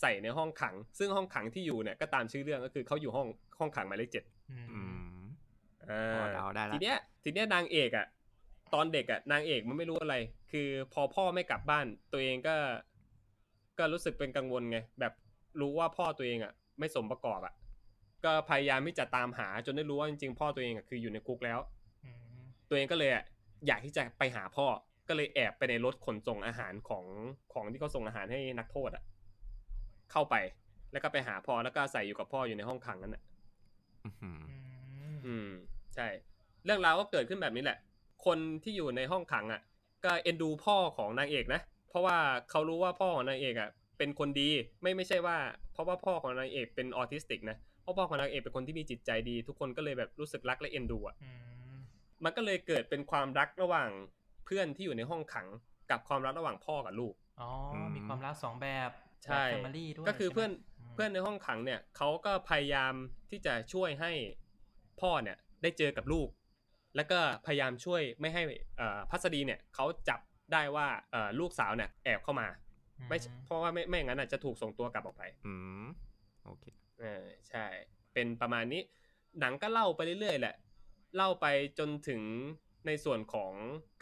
[0.00, 4.82] ใส่ในห้องขัง ซึ่งห้องขังที่อยู่เนี่ยก็ตามชื่อเรื่องก็คือเขาอยู่ห้องห้องขังหมายเลขเจ็ดอืมอื
[5.16, 5.20] ม
[5.90, 8.06] อ่าพอเดาได้ละทีเนี้ยทีเนี้ยนางเอกอะ
[8.74, 10.16] ตอนเด็กอะนางเอกมันไม่รู้อะไร
[10.52, 12.56] คือพอพ่อไม่กลับบ้าน ตัวเองก็
[13.78, 15.12] ก็รู้สึกเป็นกังวลไงแบบ
[15.60, 17.54] รู้ว่าพ่อตัวเองอะ ไม่สมประกอบอะ
[18.24, 21.58] ก็พยายามที่จะตามหาจนได้รู้ว่าจริงๆพ่อตัวเองอะคืออยู่ในคุกแล้ว
[22.04, 23.10] อืมตัวเองก็เลย
[23.58, 24.66] อะอยากที่จะไปหาพ่อ
[25.08, 27.04] ก็เลยแอบไปในรถขนส่งอาหารของ
[27.52, 29.02] ของที่เขาส่งอาหารให้นักโทษอะ
[30.12, 30.34] เข้าไป
[30.92, 33.22] แล้วก็ไปหาพ่อแล้วก็ใส่อยู่กับพ่ออยู่ในห้องขังนั้นอะ
[34.04, 34.56] อื้อหืออื
[35.14, 35.48] มอืม
[35.94, 36.08] ใช่
[36.64, 37.78] เรื่องราวก็เกิดขึ้นแบบนี้แหละ
[38.26, 39.60] คนที่อยู่ในห้องขัง อะ
[40.04, 42.16] ก็เอ็นดูพ่อของนางเอกนะเพราะว่า
[42.50, 44.48] เขารู้ว่าพ่อของนางเอกอะ เป็นคนดี
[44.82, 45.36] ไม่ไม่ใช่ว่า
[45.72, 51.30] เพราะว่าพ่อของนางเอกเป็นออทิสติกนะเพราะพ่อของนางเอกเป็นคนที่มีจิตใจดี ทุกคนก็เลยแบบรู้สึกรักและเอ็นดูอะอื
[52.20, 53.90] มมันก็เลยเกิดเป็นความรักระหว่าง
[54.44, 55.46] เพื่อนที่อยู่ในห้องขัง
[55.90, 58.90] กับความรักระหว่างพ่อกับลูก อ๋ออมีความรักสองแบบ
[59.24, 62.92] ใช่แฟมิลี่ด้วยก็คือใช่ไหมเพื่อนมเพื่อนในห้องขังเนี่ยเขาก็พยายาม
[63.30, 64.12] ที่จะช่วยให้
[65.00, 66.28] พ่อเนี่ยได้เจอกับลูก
[66.96, 68.42] แล้วก็พยายามช่วยไม่ให้
[68.76, 70.20] เอ่อพัสดีเนี่ยเขาจับ
[70.52, 72.48] ได้ว่าเอ่อลูกสาวเนี่ยแอบเข้ามา
[73.08, 75.54] ไม่เพราะว่าไม่ไม่อย่างนั้นอาจจะถูกส่งตัวกลับออกไป อื
[75.84, 75.86] ม
[76.44, 76.64] โอเค
[77.00, 77.66] เออใช่
[78.12, 78.82] เป็นประมาณนี้
[79.40, 80.54] หนังก็เล่าไปเรื่อยๆแหละ
[81.16, 81.46] เล่าไป
[81.78, 82.22] จนถึง
[82.86, 83.52] ในส่วนของ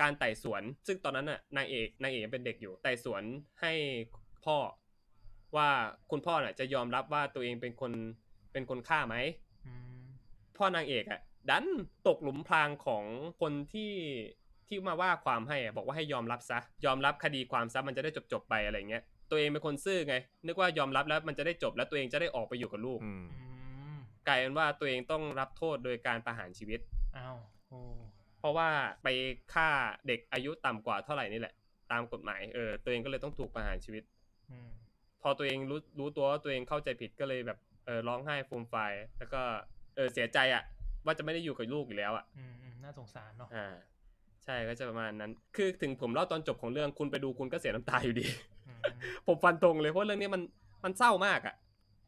[0.00, 3.22] การไต่สวน ซึ่งตอนนั้นน่ะนางเอกนางเอกยังเป็นเด็กอยู่ไต่สวน
[3.62, 3.72] ให้
[4.44, 4.56] พ่อ
[5.56, 5.68] ว่า
[6.10, 7.92] คุณพ่อน่ะ จะยอมรับว่าตัวเองเป็นคน
[8.52, 9.16] เป็นคนฆ่าไหม
[9.66, 10.04] อืม
[10.56, 11.66] พ่อนางเอกอะ ดัน
[12.08, 13.04] ตกหลุมพรางของ
[13.40, 13.92] คนที่
[14.68, 20.14] ที่มาว่าความให้อะบอกว่าให้ยอมรับซะ ยอมรับคดีความซะมันจะได้จบจบๆไปอะไรเงี้ยตัวเองเป็นคนซื่อไง
[20.46, 23.46] นึกว่ายอมรับแล้วมันจะได้จบแล้วตัวเองจะได้ออกไปอยู่กับลูกอืมอื
[23.94, 26.80] มกลายเป็นว่าตัวเองต้องรับโทษโดยการประหารชีวิต
[27.16, 27.36] อ้าว
[27.68, 27.80] โอ้
[28.38, 28.68] เพราะว่า
[29.02, 29.08] ไป
[29.54, 29.68] ฆ่า
[30.06, 31.54] เด็กอายุต่ำกว่าเท่าไหร่นี่แหละ
[31.92, 34.02] ตามกฎหมายเออตัวเองก็เลยต้องถูกประหารชีวิต
[34.50, 34.68] อืม
[35.22, 39.40] พอตัวเองรู้รู้ตัวว่าตัวเองเข้าใจผิดก็เลยแบบเออร้องไห้ฟูมไฟายแล้วก็
[39.96, 40.62] เออเสียใจอะ
[41.04, 43.74] ว่าจะไม่ได้อยู่กับลูกอีกแล้วอะอืมอืมน่าสงสารเนาะอ่า
[44.44, 48.26] ใช่ก็จะประมาณนั้น คือถึงผมเล่าตอนจบของเรื่องคุณไปดูคุณก็เสียน้ำตาอยู่ดี
[48.68, 48.80] อืม
[49.26, 50.42] ผมฟันตรงเลยเพราะเรื่องนี้มัน
[50.84, 51.54] มันเศร้ามากอะ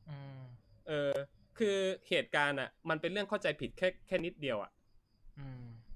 [0.09, 0.41] อืม
[0.87, 1.13] เออ
[1.59, 1.77] คือ
[2.09, 4.78] เหตุการณ์อะมันเป็นเรื่องเข้าใจผิดแค่แค่นิดเดียวอะอืม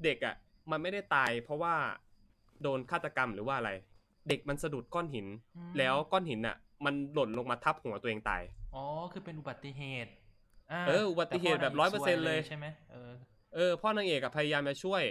[0.05, 0.35] เด็กอะ
[0.71, 1.75] มันไม่ได้ตาย เพราะว่า
[2.63, 3.71] โดนฆาตกรรมหรือว่าอะไร
[4.29, 5.27] เด็กมันสะดุดก้อนหิน
[5.57, 8.43] อืมแล้วก้อนหินอะมันหล่นลงมาทับหัวตัวเองตาย
[8.75, 13.13] อ๋อ คือเป็นอุบัติเหตุาเอออุบัติเหตุแบบต่พ่นางก100%เลยใช่ไหมเออ
[13.55, 15.03] เออพ่อนางเอกอะพยายามจะช่วย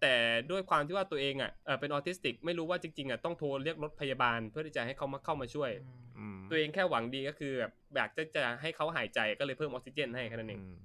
[0.00, 0.14] แต่
[0.50, 10.76] ด้วยความที่ว่าตัวเองอะเออเป็นออทิสติกไม่รู้ว่าจริงๆอะต้องโทรเรียกรถพยาบาลเพื่อที่จะให้เขามาเข้ามาช่วยอืมอืมตัวเองแค่หวังดีก็คือแบบอยากจะจะให้เขาหายใจก็เลยเพิ่มออกซิเจนให้แค่นั้นเองอืม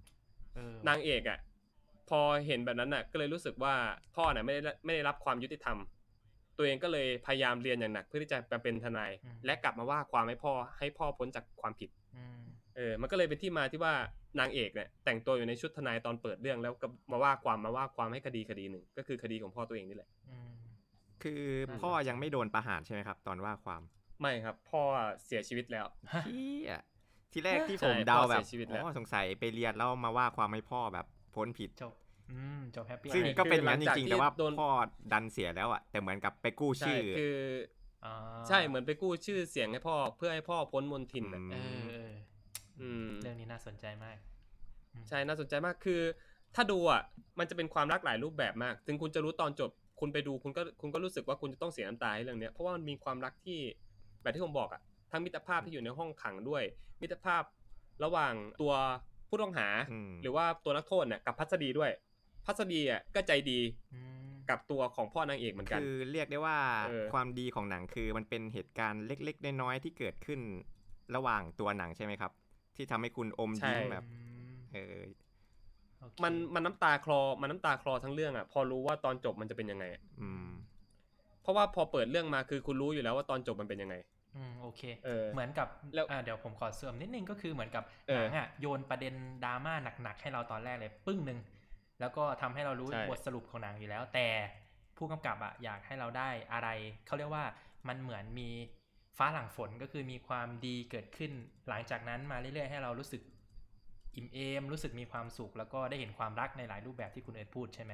[0.56, 1.40] เออนางเอกอะ
[2.10, 3.74] พอเห็นแบบนั้นน่ะ ก็เลยรู้สึกว่า
[4.16, 5.78] พ่อน่ะไม่ได้ไม่ได้รับความยุติธรรม
[6.58, 12.44] ตัวเองก็เลยพยายามเรียนอย่างหนัก เพื่อที่จะมาเป็นทนายอืมและกลับมาว่าความให้พ่อให้พ่อพ้นจากความผิดอืม
[12.76, 13.94] เออ มันก็เลยเป็นที่มาที่ว่า
[14.40, 20.52] นางเอกเนี่ยแต่งตัวอยู่ในชุดทนายตอนเปิดเรื่องแล้วก็มาว่าความมาว่าความให้คดีคดีหนึ่งก็คือคดีของพ่อตัวเองนี่แหละอืม
[21.24, 21.42] คือ
[21.82, 23.82] พ่อยังไม่โดนประหารใช่ไหมครับ ตอนว่าความ
[24.22, 24.82] ไม่ครับ พ่อ
[25.26, 26.52] เสียชีวิตแล้วฮะที่
[27.32, 31.94] ที่แรกที่ใช่ผมเดาพ่อแบบเสียชีวิตแล้วอ๋อสงสัยไปเรียนแล้วมาว่าความให้พ่อแบบ พ้นผิดจบ
[32.32, 34.70] อืมจบแฮปปี้ซึ่งใช่ก็เป็นอย่างนั้นคือจริงๆหลังจากริงๆที่แต่ว่าโดนพ่อ
[35.12, 37.36] ดันเสียแล้วอะแต่เหมือนกับไปกู้ใช่ชื่อคือ
[38.06, 38.16] อ่า
[38.48, 42.14] ใช่เหมือนไปกู้ชื่อเสียงให้พ่อเพื่อให้พ่อพ้นมนทินน่ะอืเออเออ
[42.82, 44.18] อืมเรื่องนี้น่าสนใจมาก
[45.10, 46.02] ใช่น่าสนใจมากคือ
[46.56, 47.02] ถ้าดูอะ
[47.40, 49.70] มันจะเป็นความรักหลายรูปแบบมากถึงคุณจะรู้ตอนจบ
[50.00, 53.60] คุณไปดูคุณก็คุณก็รู้สึกว่าคุณจะต้องเสียน้ำตาให้เรื่องเนี้ยเพราะว่ามันมีความรักที่
[54.22, 56.64] แบบที่ผมบอกอะทั้งมิตรภาพที่อยู่ในห้องขังด้วย
[57.02, 57.44] มิตรภาพ
[58.04, 58.74] ระหว่างตัว
[59.30, 61.92] ผู้ต้องหาอืมหรือว่าตัวนักโทษเนี่ยกับพัสดีด้วย
[62.46, 63.60] พัสดีอะก็ใจดี
[63.94, 64.00] อื
[64.32, 66.58] มกับตัวของพ่อนางเอกเหมือนกัน คือเรียกได้ว่า
[66.88, 70.40] เออความดีของหนังคือมันเป็นเหตุการณ์เล็ก ๆ น้อยๆที่เกิดขึ้น
[71.16, 72.32] ระหว่างตัวหนังใช่ไหมครับ
[72.76, 74.98] ที่ทำให้คุณอมยิ้มแบบอืมเออ
[76.00, 80.50] โอเคมันมันน้ำตาคลอมันน้ำตาคลอทั้งเรื่องอะ พอรู้ว่าตอนจบมันจะเป็นยังไงอะอืม
[81.42, 83.96] เพราะว่าพอเปิดเรื่องมาคือคุณรู้อยู่แล้วว่าตอนจบมันเป็นยังไง
[84.36, 89.14] อืมโอเคเออเหมือนกับแล้วอ่าเดี๋ยวผมขอเสริมนิดนึงก็คือเหมือนกับเอหอนังอะโยนประเด็น
[89.46, 91.40] ดราม่าหนักๆให้เราตอนแรกเลยปึ้งหนึ่ง
[92.00, 94.28] แล้วก็ทำให้เรารู้ใช่บทสรุปของหนังอยู่แล้ว แต่
[94.98, 96.70] ผู้กำกับอะอยากให้เราได้อะไร
[97.08, 97.46] เขาเรียกว่า
[97.88, 98.50] มันเหมือนมี
[99.18, 101.32] ฟ้าหลังฝนก็คือมีความดีเกิดขึ้น
[101.70, 103.22] หลังจากนั้นมาเรื่อยๆให้เรารู้สึก
[104.16, 107.94] อิ่มเอมรู้สึกมีความสุข แล้วก็ได้เห็นความรักในหลายรูปแบบที่คุณเอิร์ธพูดใช่ไหม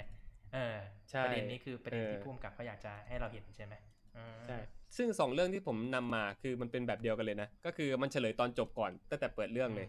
[0.54, 0.78] เออ
[1.12, 3.74] ใช่ประเด็นนี้คือประเด็นที่เออผู้กำกับเขาอยากจะให้เราเห็นใช่ไหม
[4.16, 4.58] อืมใช่
[4.98, 9.88] ซึ่งสองเรื่องที่ผมนำมาคือมันเป็นแบบเดียวกันเลยนะ ก็คือมันเฉลยตอนจบก่อนตั้งแต่เปิดเรื่องเลย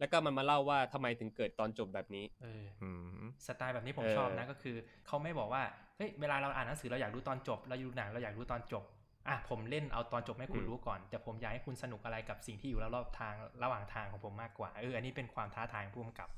[0.00, 2.90] แล้วก็มันมาเล่าว่าทำไมถึงเกิดตอนจบแบบนี้เอออื
[3.22, 5.62] มสไตล์แบบนี้ผมเออชอบนะก็คือเขาไม่บอกว่า
[5.96, 8.84] เฮ้ยเวลาเราอ่านหนังสือเราอยากรู้ตอนจบ เราดูหนังเราอยากรู้ตอนจบ
[9.28, 16.28] อะผมเล่นเอาตอนจบให้คุณรู้ก่อน แต่ผมอยากให้คุณสนุกอะไรกับสิ่งที่อยู่รอบๆทางระหว่างทางของผมมากกว่าเอออันนี้เป็นความท้าทายของผู้กำกับ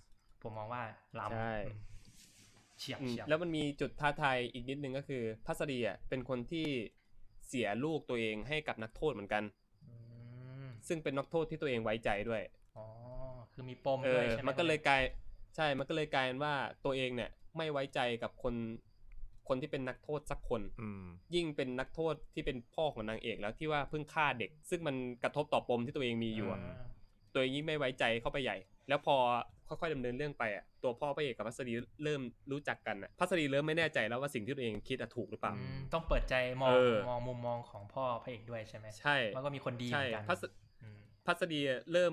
[0.43, 0.83] ผมมองว่า
[1.21, 1.79] ล้ำใช่อืม
[2.79, 6.67] เฉียบอืมเฉียบแล้วมันมีจุดท้าทายอีกนิดนึงก็คือพัสดีอะเป็นคนที่
[7.49, 9.43] เสียลูกตัวเองให้กับนักโทษเหมือนกัน
[9.85, 9.95] อื
[10.65, 12.43] มซึ่งเป็นนักโทษที่ตัวเองไว้ใจด้วย
[12.77, 12.87] อ๋อ
[13.53, 15.03] คือมีปมเอด้วยอใช่ไหมมันก็เลยกลาย
[15.57, 16.55] ใช่ มันก็เลยกลายเป็นว่า
[16.85, 18.55] ตัวเองเนี่ย ไม่ไว้ใจกับคน
[19.49, 21.05] คนที่เป็นนักโทษสักคนอืม
[21.35, 26.87] ยิ่งเป็นนักโทษที่เป็นพ่อของนางเอกแล้วที่ว่าเพิ่งฆ่าเด็ก ซึ่งมันกระทบต่อปมที่ตัวเองมีอยู่อะา
[27.33, 28.57] ตัวเองยิ่งไม่ไว้ใจเข้าไปใหญ่
[28.89, 29.17] แล้วพอ
[29.69, 31.73] ค่อยๆดำเนินเรื่องไปอะตัวพ่อพระเอกกับพัสดี
[32.05, 32.21] เริ่ม
[32.53, 40.43] รู้จักกันอะพัสดีเริ่มไม่แน่ใจแล้วว่าสิ่งที่ตัวเองคิดอะถูกหรือเปล่าอืมต้องเปิดใจมองเออมองมุมมองของพ่อพระเอกด้วยใช่ไหมใช่มันก็มีคนดีเหมือนกันใช่พัส
[40.83, 42.13] อืมพัสดีอะเริ่ม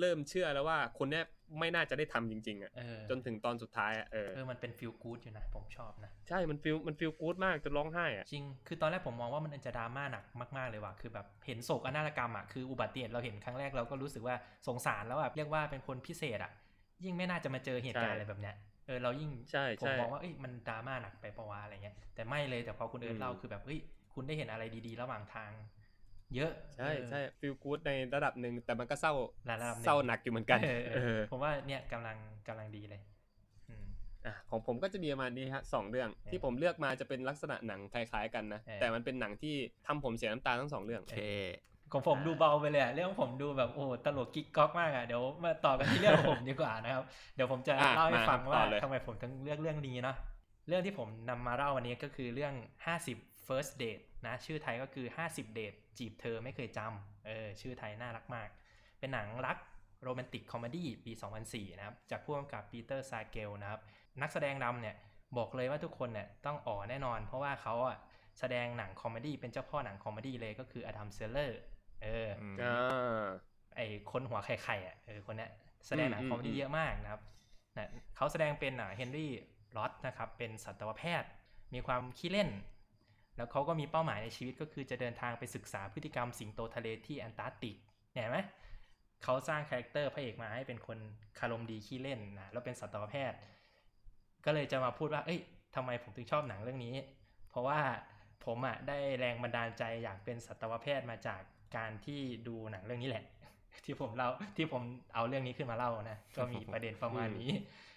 [0.00, 1.24] เริ่มเชื่อแล้วว่าคนเนี้ย
[1.58, 10.24] ไม่น่าจะได้ทำจริง ๆ อะเออจนถึงตอนสุดท้ายอะเออเออมันเป็น feel good อยู่นะ ผมชอบนะ ใช่มัน feel มัน feel good มากจนร้องไห้อะจริง คือตอนแรกผมมองว่ามันจะดราม่าหนัก
[10.56, 14.34] มาก ๆ เลยว่ะคือแบบเห็นโศกนาฏกรรมอะคืออุบัติเหตุเราเห็นครั้งแรกเราก็รู้สึกว่า
[14.66, 16.52] สงสารแล้วแบบเรียกว่าเป็นคนพิเศษอะ
[17.04, 18.54] ยิ่งไม่น่าจะมาเจอเหตุการณ์ใช่อะไรแบบเนี้ย
[18.86, 23.80] เออเรายิ่งใช่ผมใช่มองว่าเอ้ยมันดราม่าหนักไปปะวะอะไรเงี้ยแต่ไม่เลยแต่พอคุณเอิร์ธอืมเล่าคือแบบเอ้ย
[24.14, 25.50] คุณได้เห็นอะไรดีๆ ระหว่างทาง
[26.36, 29.12] เยอะ ใช่เออใช่ฟิลกู๊ดในระดับหนึ่งแต่มันก็เศร้า
[29.50, 32.16] ระดับหนึ่งเศร้าหนักอยู่เหมือนกันเออเอเอออผมว่าเนี่ยกำลัง
[32.48, 33.00] กำลังดีเลย
[33.68, 33.84] อืม
[34.26, 39.54] อะของผมก็จะมีประมาณนี้ฮะสองเรื่องเออที่ผมเลือกมาจะเป็นลักษณะหนังคล้ายๆกันนะเออแต่มันเป็นหนังที่
[39.86, 41.22] ทำผมเสียน้ำตาทั้งสองเรื่องโอเค
[41.92, 50.16] ของผมดูเบาไปเลยอะเรื่องของผมดูแบบโอ้โหตลกกิ๊กก๊อกมากอะเดี๋ยวมาต่อกันที่เรื่องของผมดีกว่านะครับเดี๋ยวผมจะอะเล่าให้มาฟังต่ว่าอเลยทำไมผมถึงเลือกเรื่องนี้เนาะ
[50.68, 52.54] เรื่องที่ผมนำมาเล่าวันนี้ก็คือเรื่อง
[53.00, 58.48] 50 first date นะชื่อไทยก็คือ 50 date จีบเธอไม่เคยจำเออชื่อไทยน่ารักมาก
[58.98, 59.56] เป็นหนังรัก
[60.02, 61.12] romantic comedy ปี
[61.44, 63.80] 2004 นะครับ จากผู้กำกับปีเตอร์ซีกัลนะครับ
[64.22, 64.96] นักแสดงนำเนี่ย
[65.38, 67.96] บอกเลยว่าทุกคนเนี่ยต้องอ๋อแน่นอน เพราะว่าเขาอะ
[68.40, 71.60] แสดงหนัง comedy เป็นเจ้าพ่อหนัง comedy เลยก็คืออดัม แซนด์เลอร์
[72.02, 73.26] เอออมอ่า
[73.76, 75.50] ไอคนหัวไข่ๆอะเออคนเนี้ย
[75.86, 77.22] แสดงหนังอืมคอมเมดี้อืมเยอะมากนะครับ
[77.76, 79.30] นะเขาแสดงเป็นอะเฮนรี่
[79.76, 81.30] รอธนะครับเป็นสัตวแพทย์
[81.74, 82.48] มีความขี้เล่น
[83.36, 87.76] แล้วเขาก็มีเป้าหมายในชีวิตก็คือจะเดินทางไปศึกษาพฤติกรรมสิงโตทะเลที่แอนตาร์กติก
[88.12, 88.38] เห็นไหม
[89.22, 90.98] เขาสร้าง character พระเอกมาให้เป็นคน
[91.38, 93.38] คารมดีขี้เล่นนะแล้วเป็นสัตวแพทย์
[94.44, 95.40] ก็เลยจะมาพูดว่า เอ้ย
[95.74, 96.94] ทำไมผมถึงชอบหนังเรื่องนี้
[97.50, 97.80] เพราะว่า
[98.44, 101.40] ผมอะได้แรงบันดาลใจอยากเป็นสัตวแพทย์มาจาก
[101.76, 103.24] การที่ดูหนังเรื่องนี้แหละ
[103.84, 104.82] ที่ผมเล่าที่ผม
[105.14, 107.50] เอาเรื่องนี้ขึ้นมาเล่านะก็มีประเด็นประมาณนี้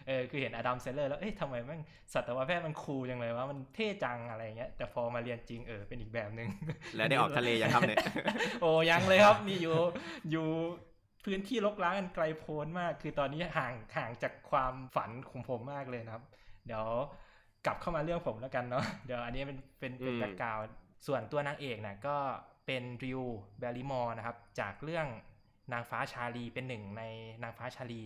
[0.07, 1.81] เออคือเห็นอดัม แซนด์เลอร์แล้วเอ๊ะทำไมแม่ง
[2.13, 6.47] สัตวแพทย์มัน cool จังเลยว่ามันเท่จังอะไรเงี้ยแต่พอมาเรียนจริงเออเป็นอีกแบบหนึ่ง
[6.95, 7.99] แล้วได้ออกทะเลยังครับเนี่ย
[8.61, 9.75] โอ้ยังเลยครับนี่อยู่
[10.31, 10.47] อยู่
[11.25, 16.23] พื้นที่รกร้างกันไกลโพ้นมาก คือตอนนี้ห่างห่างจากความฝันของผมมากเลยนะครับ
[16.67, 16.85] เดี๋ยว
[17.65, 20.60] กลับเข้ามาเรื่องผมแล้วกันเนาะเดี๋ยวอันนี้เป็นเป็นเป็นอืม background
[21.07, 22.17] ส่วนตัวนางเอกนะก็
[22.65, 23.21] เป็นดรูว์
[23.59, 25.07] แบร์รีมอร์นะครับ จากเรื่อง
[25.73, 27.03] นางฟ้าชาลีเป็นหนึ่งใน
[27.43, 28.03] นางฟ้าชาลี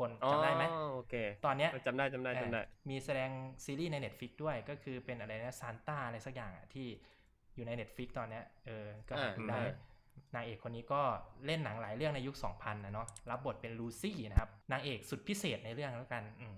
[0.00, 3.30] คนจำได้ไหมอ๋อโอเค ตอนเนี้ยจำได้จำได้จำได้เอ่อมีแสดง
[3.64, 6.86] ซีรีส์ใน Netflix ด้วยก็คือเป็นอะไรนะซานต้าอะไรสักอย่างอะที่
[7.54, 9.74] อยู่ใน Netflix ตอนเนี้ยเออก็หาอ่าดูได้อืม
[10.34, 11.00] นางเอกคนนี้ก็
[11.46, 16.54] เล่นหนังหลายเรื่องในยุค 2000 นะเนาะรับบทเป็นลูซี่นะครับ นางเอกสุดพิเศษในเรื่องแล้วกันอืม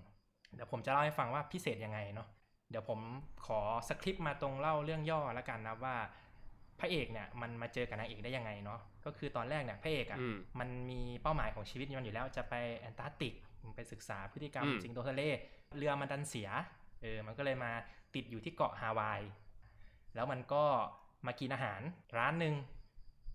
[0.55, 2.27] เดี๋ยวผมจะเล่าให้ฟังว่าพิเศษยังไงเนาะ
[2.69, 2.99] เดี๋ยวผม
[3.45, 6.22] ขอสคริปต์มาตรงเล่าเรื่องย่อแล้วกันนะว่าพ
[6.83, 13.33] ระเอกเนี่ยมันมาเจอกับนางเอกได้ยังไงเนาะก็คือตอนแรกเนี่ยพระเอกอะอืมมันมีเป้าหมายของชีวิตมันอยู่แล้วจะไปแอนตาร์กติก
[13.75, 15.21] ไปศึกษาพฤติกรรมอืมสิงโตทะเล
[15.77, 16.49] เรือมันดันเสีย
[17.01, 17.71] เออมันก็เลยมา
[18.15, 19.21] ติดอยู่ที่เกาะฮาวาย
[20.15, 20.63] แล้วมันก็
[21.27, 21.81] มากินอาหาร
[22.17, 22.55] ร้านหนึ่ง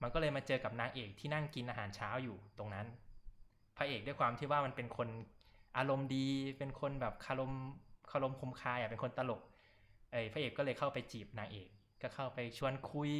[0.02, 2.86] มันก็เลยมาเจอกับนางเอกที่นั่งกินอาหารเช้าอยู่ตรงนั้น
[3.76, 5.08] พระเอกด้วยความที่ว่ามันเป็นคน
[5.76, 6.26] อารมณ์ดี
[6.58, 7.52] เป็นคนแบบคารม
[8.10, 9.42] คารมคมคายอะเป็นคนตลก
[10.12, 11.68] เอ้ยพระเอกก็เลยเข้าไปจีบนางเอก
[12.02, 13.10] ก็เข้าไปชวนคุย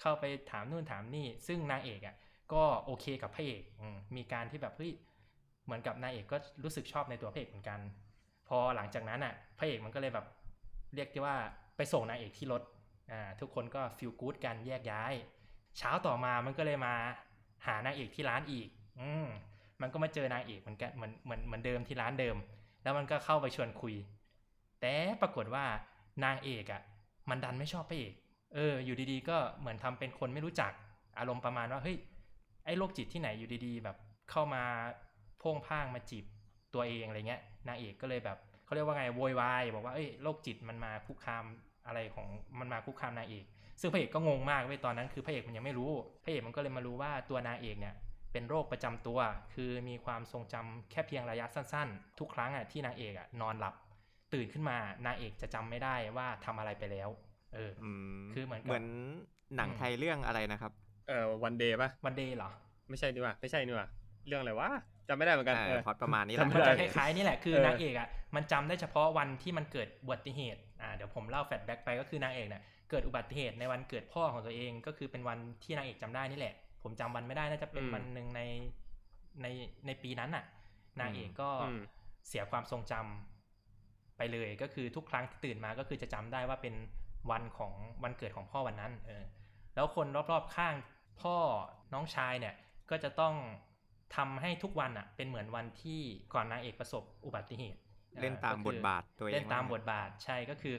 [0.00, 2.16] เข้าไปถามนู่นถามนี่ ซึ่งนางเอกอะ
[2.52, 3.62] ก็โอเคกับพระเอก
[4.16, 4.92] มีการที่แบบเฮ้ย
[5.64, 7.80] เหมือนกับนางเอกก็รู้สึกชอบในตัวพระเอกเหมือนกัน
[8.48, 10.26] พอหลังจากนั้นอะพระเอกมันก็เลยแบบ
[10.94, 11.36] เรียกได้ว่า
[11.76, 12.62] ไปส่งนางเอกที่รถ
[13.12, 15.12] อ่าทุกคนก็ฟีลกู๊ดกันแยกย้าย
[15.78, 16.94] เช้าต่อมามันก็เลยมา
[17.66, 18.68] หานางเอกที่ร้านอีก
[19.00, 19.26] อืม
[19.80, 22.36] มันก็มาเจอนางเอกเหมือนกันเหมือนเหมือนเหมือนเดิมที่ร้านเดิม
[22.82, 23.94] แล้วมันก็เข้าไปชวนคุย
[24.80, 25.64] แต่ปรากฏว่า
[26.24, 26.82] นางเอกอะ
[27.30, 28.14] มันดันไม่ชอบพระเอก
[28.54, 30.72] เออ อยู่ดีๆ ก็เหมือนทำเป็นคนไม่รู้จัก
[31.18, 31.96] อารมณ์ประมาณว่า เฮ้ย
[32.64, 33.96] ไอ้โรคจิตที่ไหนอยู่ดีๆ แบบ
[34.30, 34.62] เข้ามา
[35.42, 36.24] พ่งพ่างมาจีบ
[36.74, 41.44] ตัวเองอะไรเงี้ย นางเอกก็เลยแบบเขาเรียกว่าไงโวยวายบอกว่าเอ้ยโรคจิตมันมาคุกคาม
[41.86, 42.26] อะไรของ
[42.58, 43.44] มันมาคุกคามนางเอก
[43.80, 45.90] ซึ่งพระเอกก็งงมากเว้ยตอนนั้นคือพระเอกมันยังไม่รู้
[46.24, 47.94] พระเอกมันก็เลยมารู้ว่าตัวนางเอกเนี่ย
[48.32, 49.18] เป็นโรคประจำตัว
[49.54, 53.74] คือมีความทรงจำแค่เพียงระยะสั้นๆ ทุกครั้งอะที่นางเอกอะนอนหลับ
[54.34, 57.08] ตื่นขึ้นมานางเอกจะจำไม่ได้ว่าทำอะไรไปแล้ว
[57.54, 57.90] เอออื
[58.20, 58.84] มคือเหมือนกับเหมือน
[59.56, 60.72] หนังอืมไทยเรื่องอะไรนะครับ
[61.08, 62.50] เอ่อวันเดย์ป่ะวันเดย์เหรอ
[62.88, 63.88] ไม่ใช่ดีกว่าไม่ใช่นี่ว่า
[64.26, 64.68] เรื่องอะไรวะ
[65.08, 78.40] จำไม่ได้เหมือนกันอ่าเออพล็อดประมาณนี้แหจำละไม่มันได้จะคล้ายๆนี่แหละคือเออนางเอกอะมันจำได้เฉพาะวันที่มันเกิดอุบัติเหตุอ่าเดี๋ยวผมเล่าแฟลชแบ็กไปก็คือนางเอกเนี่ยเกิดอุบัติเหตุในวันเกิดพ่อของตัวเอง ก็คือเป็นวันที่นางเอกจำได้นี่แหละ ผมจำวันไม่ได้น่าจะเป็นอืมวันหนึ่งใน
[79.42, 79.46] ใน
[79.86, 80.44] ในปีนั้นน่ะ
[81.00, 81.80] นางเอกก็อืม
[82.28, 83.31] เสียความทรงจำ
[84.22, 86.74] ไปเลยก็คือทุกครั้งที่ตื่นมาก็คือจะจำได้ว่าเป็น
[87.30, 89.24] วันของวันเกิดของพ่อวันนั้นเออ
[89.74, 90.74] แล้วคนรอบๆข้าง
[91.22, 91.36] พ่อ
[91.92, 92.54] น้องชายเนี่ย
[92.90, 93.34] ก็จะต้อง
[94.16, 96.00] ทำให้ทุกวันอะเป็นเหมือนวันที่
[96.34, 97.80] ก่อนนางเอกประสบอุบัติเหตุ
[98.20, 100.76] เล่นตามก็บคือทบาทตัวเองเล่นตามว่บทบาทใช่ก็คือ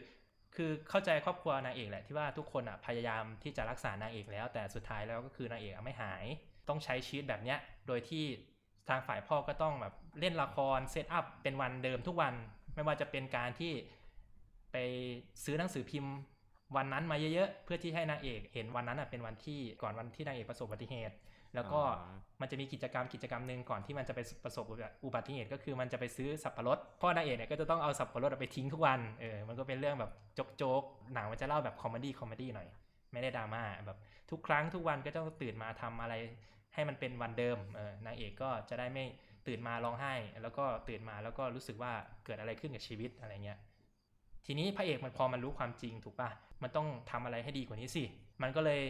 [0.56, 6.23] คือเข้าใจครอบครัวนางเอกแหละที่ว่าทุกคนอะพยายามที่จะรักษานางเอกแล้ว แต่สุดท้ายแล้วก็คือนางเอกอะไม่หาย
[6.69, 8.23] ต้องใช้ชีวิตแบบเนี้ยโดยที่
[8.89, 12.34] ทางฝ่ายพ่อก็ต้องแบบเล่นละครเซตอัพเป็นวันเดิมทุกวัน
[12.74, 13.74] ไม่ว่าจะเป็นการที่
[14.72, 14.78] ไป
[15.44, 16.14] ซื้อหนังสือพิมพ์
[16.76, 21.16] วันนั้นมาเยอะๆ เพื่อที่ให้นางเอกเห็นวันนั้นอะเป็นวันที่ก่อนวันที่นางเอกประสบอุบัติเหตุ
[21.56, 24.66] แล้วก็อ๋อมันจะมีกิจกรรมกิจกรรมหนึ่งก่อนที่มันจะไปประสบ
[25.06, 30.12] อุบัติเหตุ ก็คือมันจะไปซื้อสับปะรดพ่อนางเอกเนี่ยก็จะต้องเอาสับปะรดไปทิ้งทุกวันเออมันก็เป็นเรื่องแบบ
[30.58, 32.68] โจ๊กๆหนังมันจะเล่าแบบ comedy comedy หน่อย
[33.14, 33.98] ไม่ได้ดราม่าแบบ
[34.32, 36.14] ทุกครั้งทุกวันก็ต้องตื่นมาทำอะไร
[36.74, 39.06] ให้มันเป็นวันเดิมเออนางเอกก็จะได้ไม่
[39.47, 41.93] ตื่นมาร้องไห้ แล้วก็ตื่นมาแล้วก็รู้สึกว่า
[42.25, 43.60] เกิดอะไรขึ้นกับชีวิตอะไรเงี้ย
[44.45, 46.29] ทีนี้พระเอกมันพอมันรู้ความจริงถูกปะ
[46.63, 48.03] มันต้องทำอะไรให้ดีกว่านี้สิ
[48.41, 48.82] มันก็เลย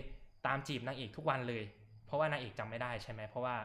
[0.47, 1.63] ตามจีบนางเอกทุกวันเลย
[2.05, 3.55] เพราะว่านางเอกจำไม่ได้ใช่ไหมเพราะว่า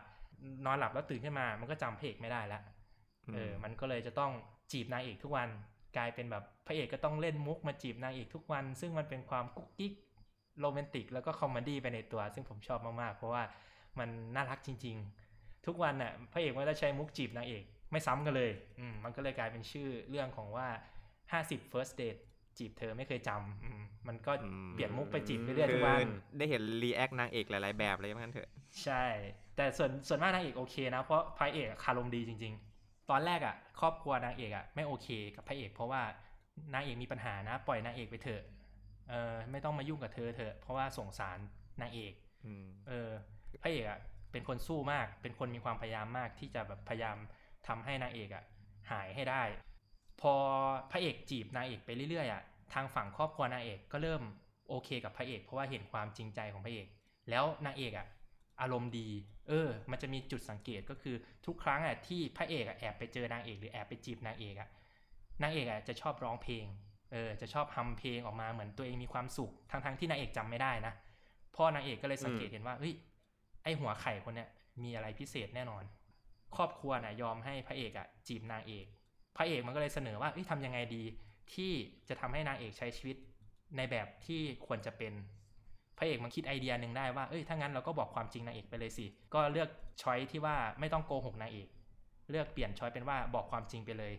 [0.67, 2.63] นอนหลับแล้วตื่นขึ้นมา มันก็จำพระเอกไม่ได้แล้ว
[3.35, 4.33] เออมันก็เลยจะต้อง
[4.73, 5.49] จีบนางเอกทุกวัน
[5.97, 9.93] กลายเป็นแบบพระเอกก็ต้องเล่นมุกมาจีบนางเอกทุกวัน ซึ่งมันเป็นความกุ๊กกิ๊ก
[10.61, 13.43] โรแมนติกแล้วก็ comedy ไปในตัว ซึ่งผมชอบมากๆ เพราะว่า
[13.99, 15.18] มันน่ารักจริงๆ
[15.69, 18.51] ทุกวันน่ะพระเอกมันจะใช้มุกจีบนางเอก ไม่ซ้ำกันเลย
[18.81, 20.69] อืมมันก็เลยกลายเป็นชื่อเรื่องของว่า
[21.33, 22.21] 50 first date
[22.59, 26.03] จีบเธอไม่เคยจำอืมมันก็อืมเปลี่ยนมุกไปจีบไปเรื่อยคืทุกอวัน
[26.39, 28.49] ได้เห็นรีแอคนางเอกหลายๆแบบเลยว่างั้นเถอะ
[28.85, 29.05] ใช่
[29.57, 36.03] แต่ส่วนส่วนมากนางเอกโอเคนะ เพราะพระเอกอะคารมดีจริง ๆ ตอนแรกอะ ครอบครัวนางเอกอะไม่โอเคกับพระเอก เพราะว่า
[36.75, 38.43] นางเอกมีปัญหานะ ปล่อยนางเอกไปเถอะ
[39.09, 41.39] เออไม่ต้องมายุ่งกับเธอเถอะเพราะว่าสงสาร
[41.81, 42.13] นางเอก
[42.45, 43.09] อืมเออ
[43.63, 43.99] พระเอกอะ
[44.33, 47.17] เป็นคนสู้มาก เป็นคนมีความพยายามมากที่จะแบบพยายาม
[47.67, 48.45] ทำให้นางเอกอะ
[48.91, 49.43] หายให้ได้
[50.21, 50.35] พอ
[50.91, 52.43] พระเอกจีบนางเอกไปเรื่อยๆอะ
[52.75, 54.23] ทางฝั่งครอบครัวนางเอกก็เริ่ม
[54.69, 56.87] โอเคกับพระเอกเพราะว่าเห็นความจริงใจของพระเอก
[57.31, 58.07] แล้วนางเอกอะ
[58.61, 59.09] อารมณ์ดี
[59.49, 64.69] เออ มันจะมีจุดสังเกตก็คือทุกครั้งอะที่พระเอกอะแอบไปเจอนางเอกหรือแอบไปจีบนางเอกอะ
[65.43, 66.65] นางเอกอะจะชอบร้องเพลง
[67.13, 70.93] เออ จะชอบฮัมเพลงออกมาเหมือนตัวเองมีความสุขทั้งๆที่นางเอกจำไม่ได้นะ
[71.57, 72.95] พ่อนางเอกก็เลยสังเกตเห็นว่าเฮ้ย
[73.63, 74.49] ไอหัวไข่คนเนี้ย
[74.83, 75.85] มีอะไรพิเศษแน่นอน
[76.57, 78.87] ครอบครัวน่ะยอมให้พระเอกอะจีบนางเอก
[79.37, 81.05] พระเอกมันก็เลยเสนอว่าเอ้ยทำยังไงดี
[81.55, 81.73] ที่
[82.09, 83.17] จะทำให้นางเอกใช้ชีวิต
[83.77, 85.13] ในแบบที่ควรจะเป็น
[85.99, 89.69] พระเอกมันคิดไอเดียหนึ่งได้ว่าเอ้ยถ้างั้นเราก็บอกความจริงนางเอกไปเลยสิ ก็เลือก
[90.03, 91.69] ช้อยที่ว่าไม่ต้องโกหกนางเอก
[92.31, 94.13] เลือกเปลี่ยนช้อยเป็นว่าบอกความจริงไปเลย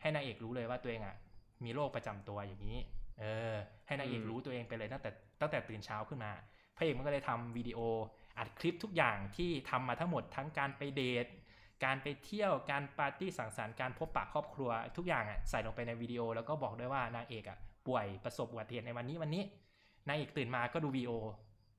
[0.00, 1.16] ให้นางเอกรู้เลยว่าตัวเองอะ
[1.64, 2.78] มีโรคประจำตัวอย่างนี้
[3.18, 3.54] เออ
[3.86, 6.32] ให้นางเอกรู้ตัวเองไปเลยตั้งแต่ตั้งแต่ตื่นเช้าขึ้นมา
[6.76, 7.78] พระเอกมันก็เลยทำวิดีโอ
[8.38, 11.26] อัดคลิปทุกอย่างที่ทำมาทั้งหมดทั้งการไปเดท
[11.84, 19.42] การไปเที่ยวการปาร์ตี้สังสรรค์การพบปะครอบครัว ทุกอย่างอะใส่ลงไปในวิดีโอ แล้วก็บอกด้วยว่านางเอกอะป่วยประสบอุบัติเหตุในวันนี้วันนี้
[20.08, 21.12] นางเอกตื่นมาก็ดูวีดีโอ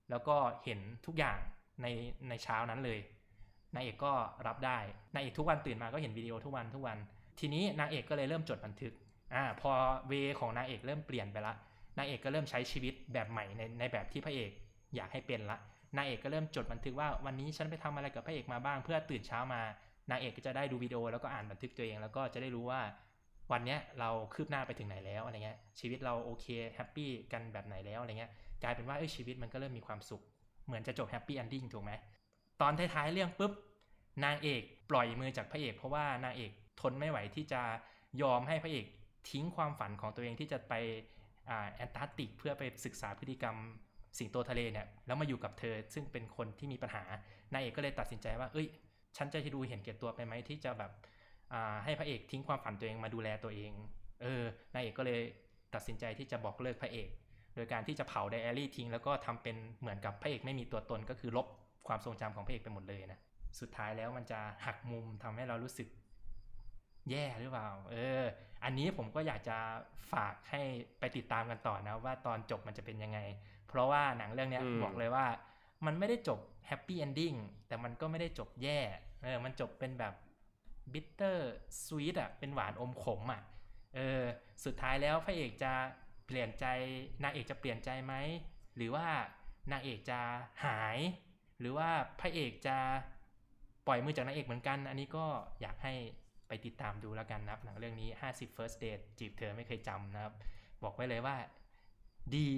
[0.09, 1.37] แล้วก็เห็นทุกอย่าง
[1.81, 1.87] ใน
[2.29, 2.99] ในเช้านั้นเลย
[3.75, 4.13] นางเอกก็
[4.47, 4.77] รับได้
[5.13, 6.97] นางเอกทุกวันตื่นมาก็เห็นวิดีโอทุกวันทุกวัน
[7.39, 8.93] ทีนี้นางเอกก็เลยเริ่มจดบันทึก
[9.33, 9.71] อ่าพอ
[10.07, 11.53] way ของนางเอกเริ่มเปลี่ยนไปละ
[11.97, 14.51] นางเอกก็เริ่มใช้ชีวิตแบบใหม่ในในแบบที่พระเอก
[14.95, 15.57] อยากให้เป็นละ
[15.97, 19.61] นางเอกก็เริ่มจดบันทึกว่าวันนี้ฉันไปทำอะไรกับพระเอกมาบ้าง เพื่อตื่นเช้ามา
[20.09, 22.81] นางเอกก็จะได้ดูวิดีโอแล้วก็อ่านบันทึกตัวเอง แล้วก็จะได้รู้ว่า
[23.51, 26.45] วันเนี้ยเราคืบหน้าไปถึงไหนแล้วอะไรเงี้ยชีวิตเราโอเค
[26.75, 28.31] happy กันแบบไหนแล้วอะไรเงี้ย
[28.63, 30.21] กลายเป็นว่าเอ้ยชีวิตมันก็เริ่มมีความสุข
[30.65, 31.91] เหมือนจะจบ happy ending ถูกไหม
[32.61, 33.51] ตอนท้ายๆเรื่องปุ๊บ
[34.25, 37.61] นางเอกปล่อยมือจากพระเอก เพราะว่านางเอกทนไม่ไหวที่จะ
[38.21, 38.85] ยอมให้พระเอก
[39.29, 40.73] ทิ้งความฝันของตัวเองที่จะไป
[41.49, 43.55] อ่าแอนตาร์กติกเพื่อไปศึกษาพฤติกรรม
[44.17, 47.03] สิงโตทะเลเนี่ยแล้วมาอยู่กับเธอซึ่งเป็นคนที่มีปัญหา
[47.53, 48.67] นางเอกก็เลยตัดสินใจว่า เอ้ย
[49.17, 50.91] ฉันจะดูเห็นแก่ตัวไปไหมที่จะแบบ
[51.83, 53.71] ให้พระเอกทิ้งความฝันตัวเองมาดูแลตัวเอง
[54.21, 55.21] เออนางเอกก็เลย
[55.73, 57.09] ตัดสินใจที่จะบอกเลิกพระเอก
[57.55, 61.47] โดยการที่จะเผาไดอารี่ทิ้งแล้วก็ทำเป็นเหมือนกับพระเอกไม่มีตัวตนก็คือลบ
[61.87, 63.19] ความทรงจำของพระเอกไปหมดเลยนะ
[63.59, 65.87] สุดท้ายแล้วมันจะหักมุมทำให้เรารู้สึก
[67.11, 68.23] แย่หรือเปล่า เออ
[68.63, 69.57] อันนี้ผมก็อยากจะ
[70.13, 70.61] ฝากให้
[70.99, 73.19] ไปติดตามกันต่อนะ ว่าตอนจบมันจะเป็นยังไง
[73.77, 75.27] เพราะว่าหนังเรื่องเนี้ยอืมบอกเลยว่า
[75.85, 77.33] มันไม่ได้จบ happy ending
[77.67, 78.79] แต่มันก็ไม่ได้จบแย่
[79.23, 80.13] เออมันจบเป็นแบบ
[80.93, 83.41] bittersweet อะเป็นหวานอมขมอะ
[83.95, 84.23] เออ
[84.65, 85.73] สุดท้ายแล้วพระเอกจะ
[86.27, 86.65] เปลี่ยนใจ
[87.23, 88.13] นางเอกจะเปลี่ยนใจไหม
[88.75, 89.07] หรือว่า
[89.71, 90.19] นางเอกจะ
[90.65, 90.97] หาย
[91.59, 92.77] หรือว่าพระเอกจะ
[93.87, 95.25] ปล่อยมือจากนางเอกเหมือนกัน อันนี้ก็
[95.61, 95.93] อยากให้
[96.47, 100.33] ไปติดตามดูแล้วกันนะครับหนังเรื่องนี้ 50 first date จีบเธอไม่เคยจำนะครับ
[100.83, 101.35] บอกไว้เลยว่า
[102.35, 102.49] ดี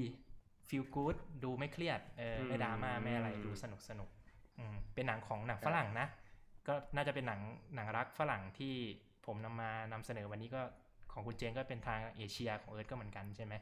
[0.70, 4.10] feel good ดูไม่เครียดเออไม่ดราม่าไม่อะไรดูสนุกสนุก
[4.58, 6.08] อืมเป็นหนังของหนังฝรั่งนะ
[6.68, 7.42] ก็น่าจะเป็นหนัง
[7.76, 8.74] หนังรักฝรั่งที่
[9.26, 10.62] ผมนำมานำเสนอวันนี้ก็
[11.14, 13.54] ของคุณเจนก็เป็นทางเอเชียของเอิร์ธก็เหมือนกันใช่ไหม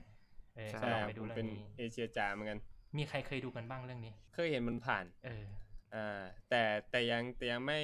[0.55, 2.59] เออใช่ก็ลองคไปรับดูผมเรื่อเป็นงนี้เอเชียจ๋าเหมือนกัน
[2.97, 5.45] มีใครเคยดูกันบ้างเรื่องนี้ เคยเห็นมันผ่าน เออ
[5.93, 7.79] อ่าแต่แต่ยังแต่ยังไม่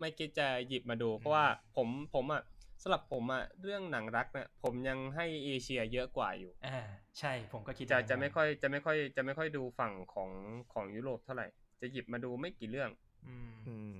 [0.00, 2.42] ไม่คิดจะหยิบมาดู เพราะว่าผมผมอะ
[2.82, 6.80] สำหรับผมอะเรื่องหนังรักเนี่ยผมยังให้เอเชียเยอะกว่าอยู่อ่า
[7.18, 10.30] ใช่ผมก็คิดจะอย่างนั้นจะไม่ค่อยจะไม่ค่อยจะไม่ค่อยดูฝั่งของ
[10.72, 11.46] ของยุโรปเท่าไหร่
[11.80, 12.90] จะหยิบมาดูไม่กี่เรื่อง
[13.28, 13.96] อืมอืม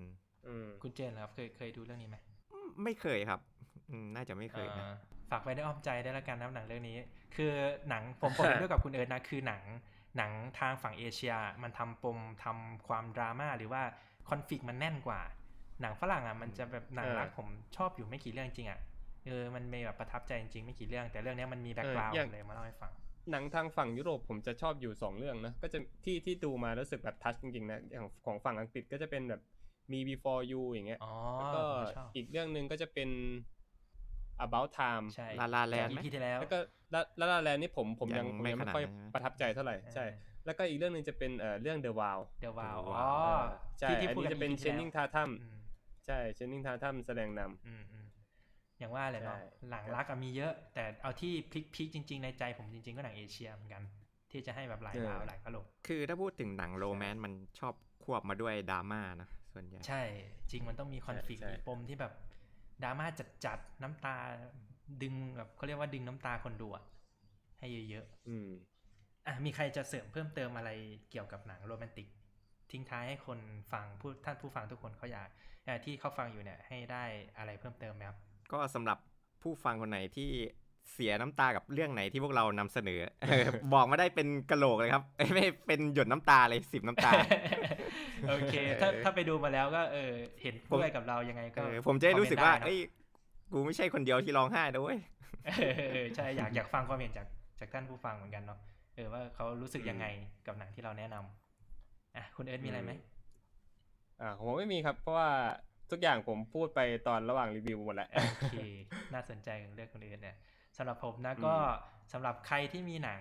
[0.46, 2.16] อืมคุณเจนเหรอครับ เคยเคยดูเรื่องนี้ไหม
[2.84, 3.40] ไม่เคยครับ
[3.90, 4.94] อืมน่าจะไม่เคยนะอ่า
[5.30, 6.96] ฝากไว้ในอ้อมใจได้แล้วกันนะหนังเรื่องนี้
[7.36, 7.52] คือ
[7.88, 9.62] หนังผมผมเห็นด้วยกับคุณเอิร์ธนะคือหนัง
[10.16, 13.82] หนังทางฝั่งเอเชีย มันทำปมทำความดราม่าหรือว่า
[14.28, 15.20] คอนฟ lict มันแน่นกว่า
[15.80, 18.80] หนังฝรั่งอะมันจะแบบหนังรักเออผมชอบอยู่ไม่กี่เรื่องจริงอะ
[19.26, 22.92] เออมันมีแบบประทับใจจริงๆไม่กี่เรื่อง แต่เรื่องเนี้ยมันมีแบ็กกราวด์เอออย่างเลยมาเล่าให้ฟัง
[23.30, 29.40] หนังทางฝั่งยุโรปผมจะชอบอยู่สองเรื่องนะก็จะที่ที่ดูมารู้สึกแบบทัชจริงๆนะอย่างของฝั่งอังกฤษก็จะเป็นแบบ
[29.92, 33.08] มี before you อย่างเงี้ยอ๋อแล้วก็ผมชอบอีกเรื่องหนึ่งก็จะเป็น
[34.44, 36.58] about time ใช่ลาลาแลนด์ไหมอีพีที่แล้วแล้วก็
[36.94, 40.04] ละละลาแลนด์นี่ผมผมยังยังผมไม่ยังขไม่นาดค่อยนั้นใช่ไหมประทับใจเท่าไหร่ใช่
[40.46, 43.40] แล้วก็อีกเรื่องหนึ่งจะเป็นเอ่อเรื่อง The Vow เดวาว The อ๋อ Vow
[43.78, 48.06] ใช่ที่ที่อันพูดนี้กัจะเป็น EP เใช่เชนนิงทาทัมแสดงนำอืมอืม
[48.78, 53.82] อย่างว่าแหละเนาะใช่หลังรักอะมีเยอะ แต่เอาที่พลิกพีคจริง ๆ ในใจผมจริง ๆ ก็หนังเอเชียเหมือนกัน
[54.30, 60.02] ที่จะให้แบบหลายดาวหลายกะโหลกคือถ้าพูดถึงหนังโรแมนต์มันชอบควบมาด้วยดราม่านะส่วนใหญ่ใช่
[60.50, 62.12] จริงมันต้องมีคอนฟ lict ใช่มีปมที่แบบ
[62.82, 63.06] ดราม่า
[63.44, 64.16] จัดๆน้ำตา
[65.02, 66.84] ดึงแบบเขาเรียกว่าดึงน้ำตาคนดูอะ
[67.58, 70.70] ให้เยอะอืมๆอะมีใครจะเสริมเพิ่มเติมอะไร
[71.10, 72.08] เกี่ยวกับหนังโรแมนติก
[72.72, 73.38] ทิ้งท้ายให้คน
[73.72, 75.28] ฟังผู้ท่านผู้ฟังทุกคนเขาอยาก
[75.64, 77.04] เอ่อที่เขาฟังอยู่เนี่ยให้ได้
[77.38, 78.18] อะไรเพิ่มเติมไหมครับ
[78.52, 78.98] ก็สำหรับ
[79.42, 80.30] ผู้ฟังคนไหนที่
[80.92, 83.00] เสียน้ำตากับเรื่องไหนที่พวกเรานำเสนอ
[83.72, 87.10] บอกมาได้เป็นกะโหลกเลยครับเอ้ยไม่เป็นหยดน้ำตาเลยสิบน้ำตา
[88.28, 90.12] โอเค ถ้าถ้าไปดูมาแล้วก็เออ
[90.42, 92.78] เห็นด้วยกับเรายังไงก็เออผมจะได้รู้สึกว่าคอมเมนต์ได้นะเอ้ย
[93.52, 94.98] กูไม่ใช่คนเดียวที่ร้องไห้นะเว้ย
[95.46, 97.26] เออเออใช่อยากอยากฟังความเห็นจาก
[97.60, 98.58] จากท่านผู้ฟังเหมือนกันเนาะ
[98.94, 100.06] เออว่าเขารู้สึกยังไง
[100.46, 101.39] กับหนังที่เราแนะนำ
[102.16, 102.92] อะคุณเอิร์ธมีอะไรไหม
[104.20, 105.30] อ่าของผมไม่มีครับ เพราะว่า
[105.90, 108.56] ทุกอย่างผมพูดไปตอนระหว่างรีวิวหมดแล้วโอเค
[109.12, 110.36] น่าสนใจกับเรื่องคุณเอิร์ธเนี่ย
[110.76, 111.56] สำหรับผมนะก็
[112.12, 113.20] สำหรับใครที่มีหนัง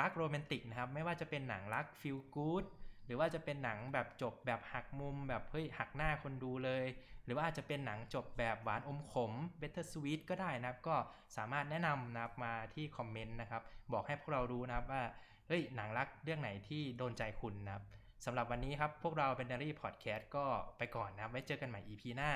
[0.00, 2.64] รักโรแมนติกนะครับ ไม่ว่าจะเป็นหนังรักฟิลกู๊ด
[3.10, 6.84] รือว่าจะเป็นหนังแบบจบแบบหักมุมแบบเฮ้ยหักหน้าคนดูเลย
[7.24, 10.96] หรือว่าอาจจะเป็นหนังจบแบบหวานอมขม Better Sweet ก็ได้นะครับ ก็
[11.36, 13.62] สามารถแนะนำนะครับมาที่คอมเมนต์นะครับ
[13.92, 15.02] บอกให้พวกเรารู้นะครับว่า
[15.48, 17.84] เฮ้ยหนังรักเรื่องไหนที่โดนใจคุณนะครับ
[18.24, 20.46] สำหรับวันนี้ครับพวกเราเป็น d ด a r y Podcast ก็
[20.78, 22.30] ไปก่อนนะครับไว้เจอกันใหม่ EP หน้า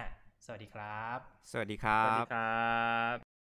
[0.44, 1.18] สวัสดีครับ
[1.50, 2.62] สวัสดีครัสวัสดีบครั
[3.14, 3.23] บ